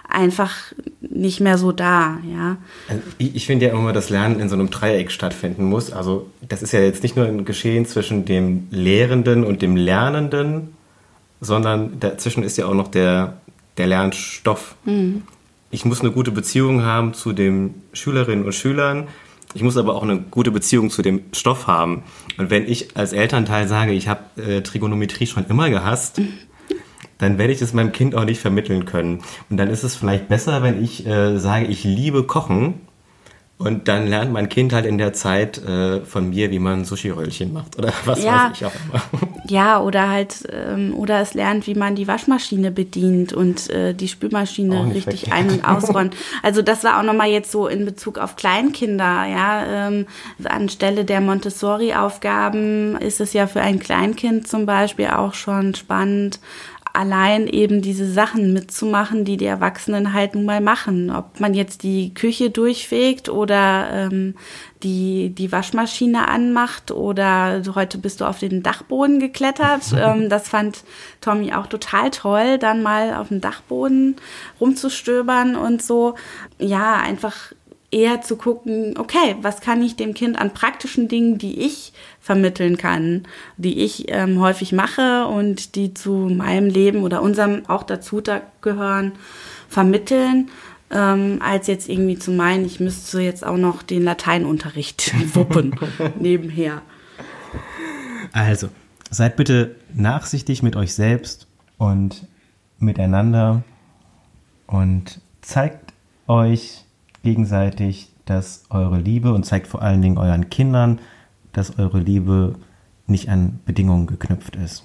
einfach 0.09 0.73
nicht 1.01 1.39
mehr 1.39 1.57
so 1.57 1.71
da, 1.71 2.17
ja. 2.29 2.57
Also 2.87 3.01
ich, 3.17 3.35
ich 3.35 3.45
finde 3.45 3.67
ja 3.67 3.71
immer, 3.73 3.93
dass 3.93 4.09
Lernen 4.09 4.39
in 4.39 4.49
so 4.49 4.55
einem 4.55 4.69
Dreieck 4.69 5.11
stattfinden 5.11 5.63
muss. 5.65 5.91
Also 5.91 6.29
das 6.41 6.61
ist 6.61 6.71
ja 6.71 6.81
jetzt 6.81 7.03
nicht 7.03 7.15
nur 7.15 7.25
ein 7.25 7.45
Geschehen 7.45 7.85
zwischen 7.85 8.25
dem 8.25 8.67
Lehrenden 8.71 9.43
und 9.43 9.61
dem 9.61 9.75
Lernenden, 9.75 10.73
sondern 11.41 11.99
dazwischen 11.99 12.43
ist 12.43 12.57
ja 12.57 12.65
auch 12.65 12.73
noch 12.73 12.89
der, 12.89 13.37
der 13.77 13.87
Lernstoff. 13.87 14.75
Mhm. 14.85 15.23
Ich 15.71 15.85
muss 15.85 16.01
eine 16.01 16.11
gute 16.11 16.31
Beziehung 16.31 16.83
haben 16.83 17.13
zu 17.13 17.31
den 17.31 17.75
Schülerinnen 17.93 18.45
und 18.45 18.55
Schülern. 18.55 19.07
Ich 19.53 19.61
muss 19.61 19.77
aber 19.77 19.95
auch 19.95 20.03
eine 20.03 20.19
gute 20.19 20.51
Beziehung 20.51 20.89
zu 20.89 21.01
dem 21.01 21.21
Stoff 21.31 21.67
haben. 21.67 22.03
Und 22.37 22.49
wenn 22.49 22.67
ich 22.67 22.97
als 22.97 23.13
Elternteil 23.13 23.67
sage, 23.67 23.93
ich 23.93 24.07
habe 24.07 24.21
äh, 24.41 24.61
Trigonometrie 24.61 25.27
schon 25.27 25.45
immer 25.47 25.69
gehasst, 25.69 26.21
dann 27.19 27.37
werde 27.37 27.53
ich 27.53 27.61
es 27.61 27.73
meinem 27.73 27.91
Kind 27.91 28.15
auch 28.15 28.25
nicht 28.25 28.41
vermitteln 28.41 28.85
können. 28.85 29.21
Und 29.49 29.57
dann 29.57 29.69
ist 29.69 29.83
es 29.83 29.95
vielleicht 29.95 30.27
besser, 30.27 30.63
wenn 30.63 30.83
ich 30.83 31.05
äh, 31.05 31.37
sage, 31.37 31.67
ich 31.67 31.83
liebe 31.83 32.23
Kochen 32.23 32.81
und 33.59 33.89
dann 33.89 34.07
lernt 34.07 34.31
mein 34.31 34.47
Kind 34.47 34.71
halt 34.71 34.85
in 34.85 34.97
der 34.97 35.11
Zeit 35.11 35.57
äh, 35.57 35.99
von 36.05 36.29
mir, 36.29 36.49
wie 36.49 36.59
man 36.59 36.85
Sushi-Röllchen 36.85 37.51
macht 37.51 37.77
oder 37.77 37.91
was 38.05 38.23
ja. 38.23 38.45
weiß 38.45 38.57
ich 38.57 38.65
auch 38.65 38.71
immer. 38.89 39.01
Ja, 39.49 39.81
oder 39.81 40.09
halt, 40.09 40.47
ähm, 40.51 40.93
oder 40.95 41.21
es 41.21 41.33
lernt, 41.33 41.65
wie 41.65 41.73
man 41.73 41.95
die 41.95 42.07
Waschmaschine 42.07 42.69
bedient 42.69 43.33
und 43.33 43.67
äh, 43.71 43.95
die 43.95 44.07
Spülmaschine 44.07 44.93
richtig 44.93 45.21
verkehrt. 45.21 45.33
ein- 45.33 45.49
und 45.49 45.65
ausräumt. 45.65 46.15
Also 46.43 46.61
das 46.61 46.83
war 46.83 46.99
auch 46.99 47.03
nochmal 47.03 47.29
jetzt 47.29 47.51
so 47.51 47.67
in 47.67 47.83
Bezug 47.83 48.19
auf 48.19 48.35
Kleinkinder, 48.35 49.25
ja. 49.25 49.87
Ähm, 49.87 50.05
anstelle 50.43 51.03
der 51.03 51.19
Montessori-Aufgaben 51.19 52.95
ist 52.97 53.19
es 53.21 53.33
ja 53.33 53.47
für 53.47 53.61
ein 53.61 53.79
Kleinkind 53.79 54.47
zum 54.47 54.67
Beispiel 54.67 55.07
auch 55.07 55.33
schon 55.33 55.73
spannend, 55.73 56.39
allein 56.93 57.47
eben 57.47 57.81
diese 57.81 58.11
Sachen 58.11 58.53
mitzumachen, 58.53 59.23
die 59.25 59.37
die 59.37 59.45
Erwachsenen 59.45 60.13
halt 60.13 60.35
nun 60.35 60.45
mal 60.45 60.61
machen. 60.61 61.11
Ob 61.11 61.39
man 61.39 61.53
jetzt 61.53 61.83
die 61.83 62.13
Küche 62.13 62.49
durchfegt 62.49 63.29
oder 63.29 63.89
ähm, 63.91 64.35
die, 64.83 65.29
die 65.29 65.51
Waschmaschine 65.51 66.27
anmacht 66.27 66.91
oder 66.91 67.61
heute 67.75 67.97
bist 67.97 68.21
du 68.21 68.25
auf 68.25 68.39
den 68.39 68.63
Dachboden 68.63 69.19
geklettert. 69.19 69.83
ähm, 69.97 70.29
das 70.29 70.49
fand 70.49 70.83
Tommy 71.21 71.53
auch 71.53 71.67
total 71.67 72.11
toll, 72.11 72.57
dann 72.57 72.81
mal 72.81 73.13
auf 73.15 73.27
dem 73.27 73.41
Dachboden 73.41 74.15
rumzustöbern 74.59 75.55
und 75.55 75.81
so. 75.81 76.15
Ja, 76.57 76.95
einfach 76.95 77.53
eher 77.91 78.21
zu 78.21 78.35
gucken, 78.35 78.95
okay, 78.97 79.35
was 79.41 79.61
kann 79.61 79.81
ich 79.81 79.95
dem 79.95 80.13
Kind 80.13 80.39
an 80.39 80.53
praktischen 80.53 81.07
Dingen, 81.07 81.37
die 81.37 81.59
ich 81.59 81.93
vermitteln 82.21 82.77
kann, 82.77 83.23
die 83.57 83.79
ich 83.79 84.11
ähm, 84.11 84.39
häufig 84.39 84.71
mache 84.71 85.25
und 85.25 85.75
die 85.75 85.93
zu 85.93 86.11
meinem 86.11 86.69
Leben 86.69 87.03
oder 87.03 87.21
unserem 87.21 87.65
auch 87.67 87.83
dazu 87.83 88.21
da 88.21 88.41
gehören, 88.61 89.13
vermitteln, 89.67 90.49
ähm, 90.91 91.39
als 91.41 91.67
jetzt 91.67 91.89
irgendwie 91.89 92.17
zu 92.17 92.31
meinen, 92.31 92.65
ich 92.65 92.79
müsste 92.79 93.21
jetzt 93.21 93.45
auch 93.45 93.57
noch 93.57 93.83
den 93.83 94.03
Lateinunterricht 94.03 95.13
wuppen 95.35 95.75
nebenher. 96.19 96.81
Also, 98.31 98.69
seid 99.09 99.35
bitte 99.35 99.75
nachsichtig 99.93 100.61
mit 100.61 100.75
euch 100.75 100.93
selbst 100.93 101.47
und 101.77 102.27
miteinander 102.77 103.63
und 104.67 105.19
zeigt 105.41 105.93
euch 106.27 106.85
gegenseitig, 107.23 108.11
dass 108.25 108.63
eure 108.69 108.99
Liebe 108.99 109.33
und 109.33 109.45
zeigt 109.45 109.67
vor 109.67 109.81
allen 109.81 110.01
Dingen 110.01 110.17
euren 110.17 110.49
Kindern, 110.49 110.99
dass 111.51 111.79
eure 111.79 111.99
Liebe 111.99 112.55
nicht 113.07 113.29
an 113.29 113.59
Bedingungen 113.65 114.07
geknüpft 114.07 114.55
ist. 114.55 114.83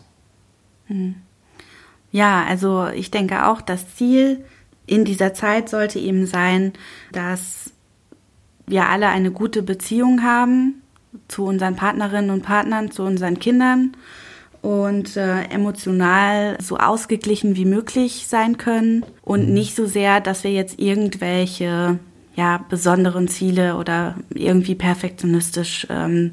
Hm. 0.86 1.16
Ja, 2.10 2.44
also 2.44 2.88
ich 2.88 3.10
denke 3.10 3.46
auch, 3.46 3.60
das 3.60 3.94
Ziel 3.96 4.44
in 4.86 5.04
dieser 5.04 5.34
Zeit 5.34 5.68
sollte 5.68 5.98
eben 5.98 6.26
sein, 6.26 6.72
dass 7.12 7.72
wir 8.66 8.88
alle 8.88 9.08
eine 9.08 9.30
gute 9.30 9.62
Beziehung 9.62 10.22
haben 10.22 10.82
zu 11.28 11.44
unseren 11.44 11.76
Partnerinnen 11.76 12.30
und 12.30 12.42
Partnern, 12.42 12.90
zu 12.90 13.02
unseren 13.02 13.38
Kindern 13.38 13.96
und 14.62 15.16
äh, 15.16 15.42
emotional 15.44 16.56
so 16.60 16.78
ausgeglichen 16.78 17.56
wie 17.56 17.66
möglich 17.66 18.26
sein 18.26 18.56
können 18.56 19.04
und 19.22 19.48
mhm. 19.48 19.54
nicht 19.54 19.76
so 19.76 19.86
sehr, 19.86 20.20
dass 20.20 20.44
wir 20.44 20.52
jetzt 20.52 20.78
irgendwelche 20.78 21.98
ja, 22.36 22.64
besonderen 22.68 23.28
Ziele 23.28 23.76
oder 23.76 24.16
irgendwie 24.30 24.74
perfektionistisch 24.74 25.86
ähm, 25.90 26.32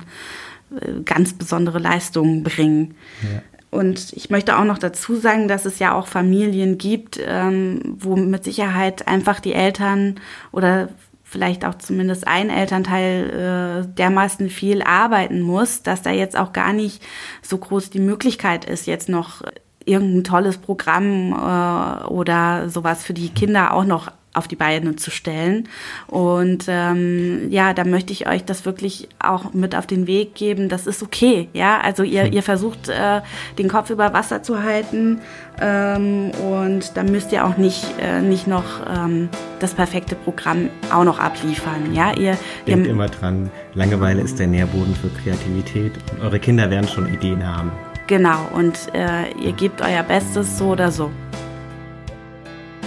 äh, 0.76 1.02
ganz 1.04 1.34
besondere 1.34 1.80
Leistungen 1.80 2.44
bringen. 2.44 2.96
Ja. 3.22 3.42
Und 3.72 4.12
ich 4.14 4.30
möchte 4.30 4.58
auch 4.58 4.66
noch 4.66 4.78
dazu 4.78 5.16
sagen, 5.16 5.48
dass 5.48 5.66
es 5.66 5.80
ja 5.80 5.94
auch 5.94 6.08
Familien 6.08 6.78
gibt, 6.78 7.20
ähm, 7.26 7.96
wo 8.00 8.18
mit 8.18 8.44
Sicherheit 8.44 9.08
einfach 9.08 9.40
die 9.40 9.54
Eltern 9.54 10.20
oder 10.52 10.90
vielleicht 11.24 11.64
auch 11.64 11.76
zumindest 11.76 12.28
ein 12.28 12.50
Elternteil 12.50 13.86
äh, 13.86 13.88
dermaßen 13.96 14.50
viel 14.50 14.82
arbeiten 14.82 15.40
muss, 15.40 15.82
dass 15.84 16.02
da 16.02 16.12
jetzt 16.12 16.38
auch 16.38 16.52
gar 16.52 16.74
nicht 16.74 17.02
so 17.42 17.58
groß 17.58 17.90
die 17.90 18.02
Möglichkeit 18.02 18.66
ist, 18.66 18.88
jetzt 18.88 19.08
noch 19.08 19.42
irgendein 19.86 20.26
tolles 20.26 20.58
Programm 20.58 21.32
äh, 21.32 22.06
oder 22.08 22.68
sowas 22.68 23.04
für 23.04 23.14
die 23.14 23.30
Kinder 23.30 23.74
auch 23.74 23.86
noch 23.86 24.12
auf 24.34 24.48
die 24.48 24.56
Beine 24.56 24.96
zu 24.96 25.12
stellen. 25.12 25.68
Und 26.08 26.66
ähm, 26.68 27.50
ja, 27.50 27.74
da 27.74 27.84
möchte 27.84 28.14
ich 28.14 28.28
euch 28.28 28.46
das 28.46 28.66
wirklich 28.66 29.10
auch 29.20 29.54
mit 29.54 29.76
auf 29.76 29.88
den 29.88 30.08
Weg 30.08 30.36
geben. 30.36 30.70
Das 30.70 30.88
ist 30.88 31.04
okay, 31.04 31.50
ja. 31.54 31.80
Also 31.82 32.04
ihr, 32.04 32.24
hm. 32.24 32.34
ihr 32.34 32.44
versucht 32.44 32.90
äh, 32.90 33.22
den 33.58 33.68
Kopf 33.68 33.90
über 33.90 34.14
Wasser 34.14 34.44
zu 34.44 34.64
halten 34.64 35.20
ähm, 35.60 36.32
und 36.32 36.96
da 36.96 37.04
müsst 37.04 37.32
ihr 37.32 37.46
auch 37.46 37.58
nicht 37.58 37.84
äh, 38.00 38.22
nicht 38.22 38.48
noch 38.48 38.64
ähm, 38.90 39.30
das 39.60 39.74
perfekte 39.74 40.16
Programm 40.16 40.70
auch 40.94 41.04
noch 41.04 41.20
abliefern, 41.20 41.94
ja. 41.94 42.14
Ihr 42.18 42.38
denkt 42.68 42.88
ihr, 42.88 42.94
immer 42.94 43.08
dran. 43.08 43.52
Langeweile 43.74 44.22
ist 44.22 44.40
der 44.40 44.48
Nährboden 44.48 44.96
für 44.96 45.10
Kreativität 45.22 45.94
und 46.12 46.22
eure 46.22 46.40
Kinder 46.40 46.70
werden 46.70 46.88
schon 46.88 47.14
Ideen 47.14 47.46
haben. 47.46 47.72
Genau. 48.08 48.48
Und 48.54 48.94
äh, 48.94 49.32
ihr 49.42 49.54
gebt 49.54 49.82
euer 49.82 50.04
Bestes 50.04 50.58
so 50.58 50.70
oder 50.70 50.92
so. 50.92 51.12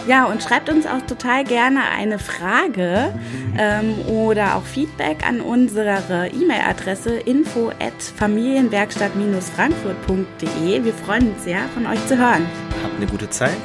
Ja, 0.06 0.26
und 0.26 0.42
schreibt 0.42 0.68
uns 0.68 0.86
auch 0.86 1.00
total 1.06 1.44
gerne 1.44 1.80
eine 1.96 2.18
Frage 2.18 3.14
ähm, 3.56 3.94
oder 4.06 4.56
auch 4.56 4.64
Feedback 4.64 5.26
an 5.26 5.40
unsere 5.40 6.28
E-Mail-Adresse 6.28 7.14
info 7.14 7.70
at 7.80 7.94
familienwerkstatt-frankfurt.de. 8.16 10.84
Wir 10.84 10.92
freuen 10.92 11.32
uns 11.32 11.44
sehr, 11.44 11.60
von 11.72 11.86
euch 11.86 12.06
zu 12.06 12.18
hören. 12.18 12.44
Habt 12.82 12.96
eine 12.96 13.06
gute 13.06 13.30
Zeit. 13.30 13.56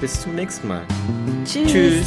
Bis 0.00 0.20
zum 0.20 0.36
nächsten 0.36 0.68
Mal. 0.68 0.82
Tschüss. 1.44 1.72
Tschüss. 1.72 2.06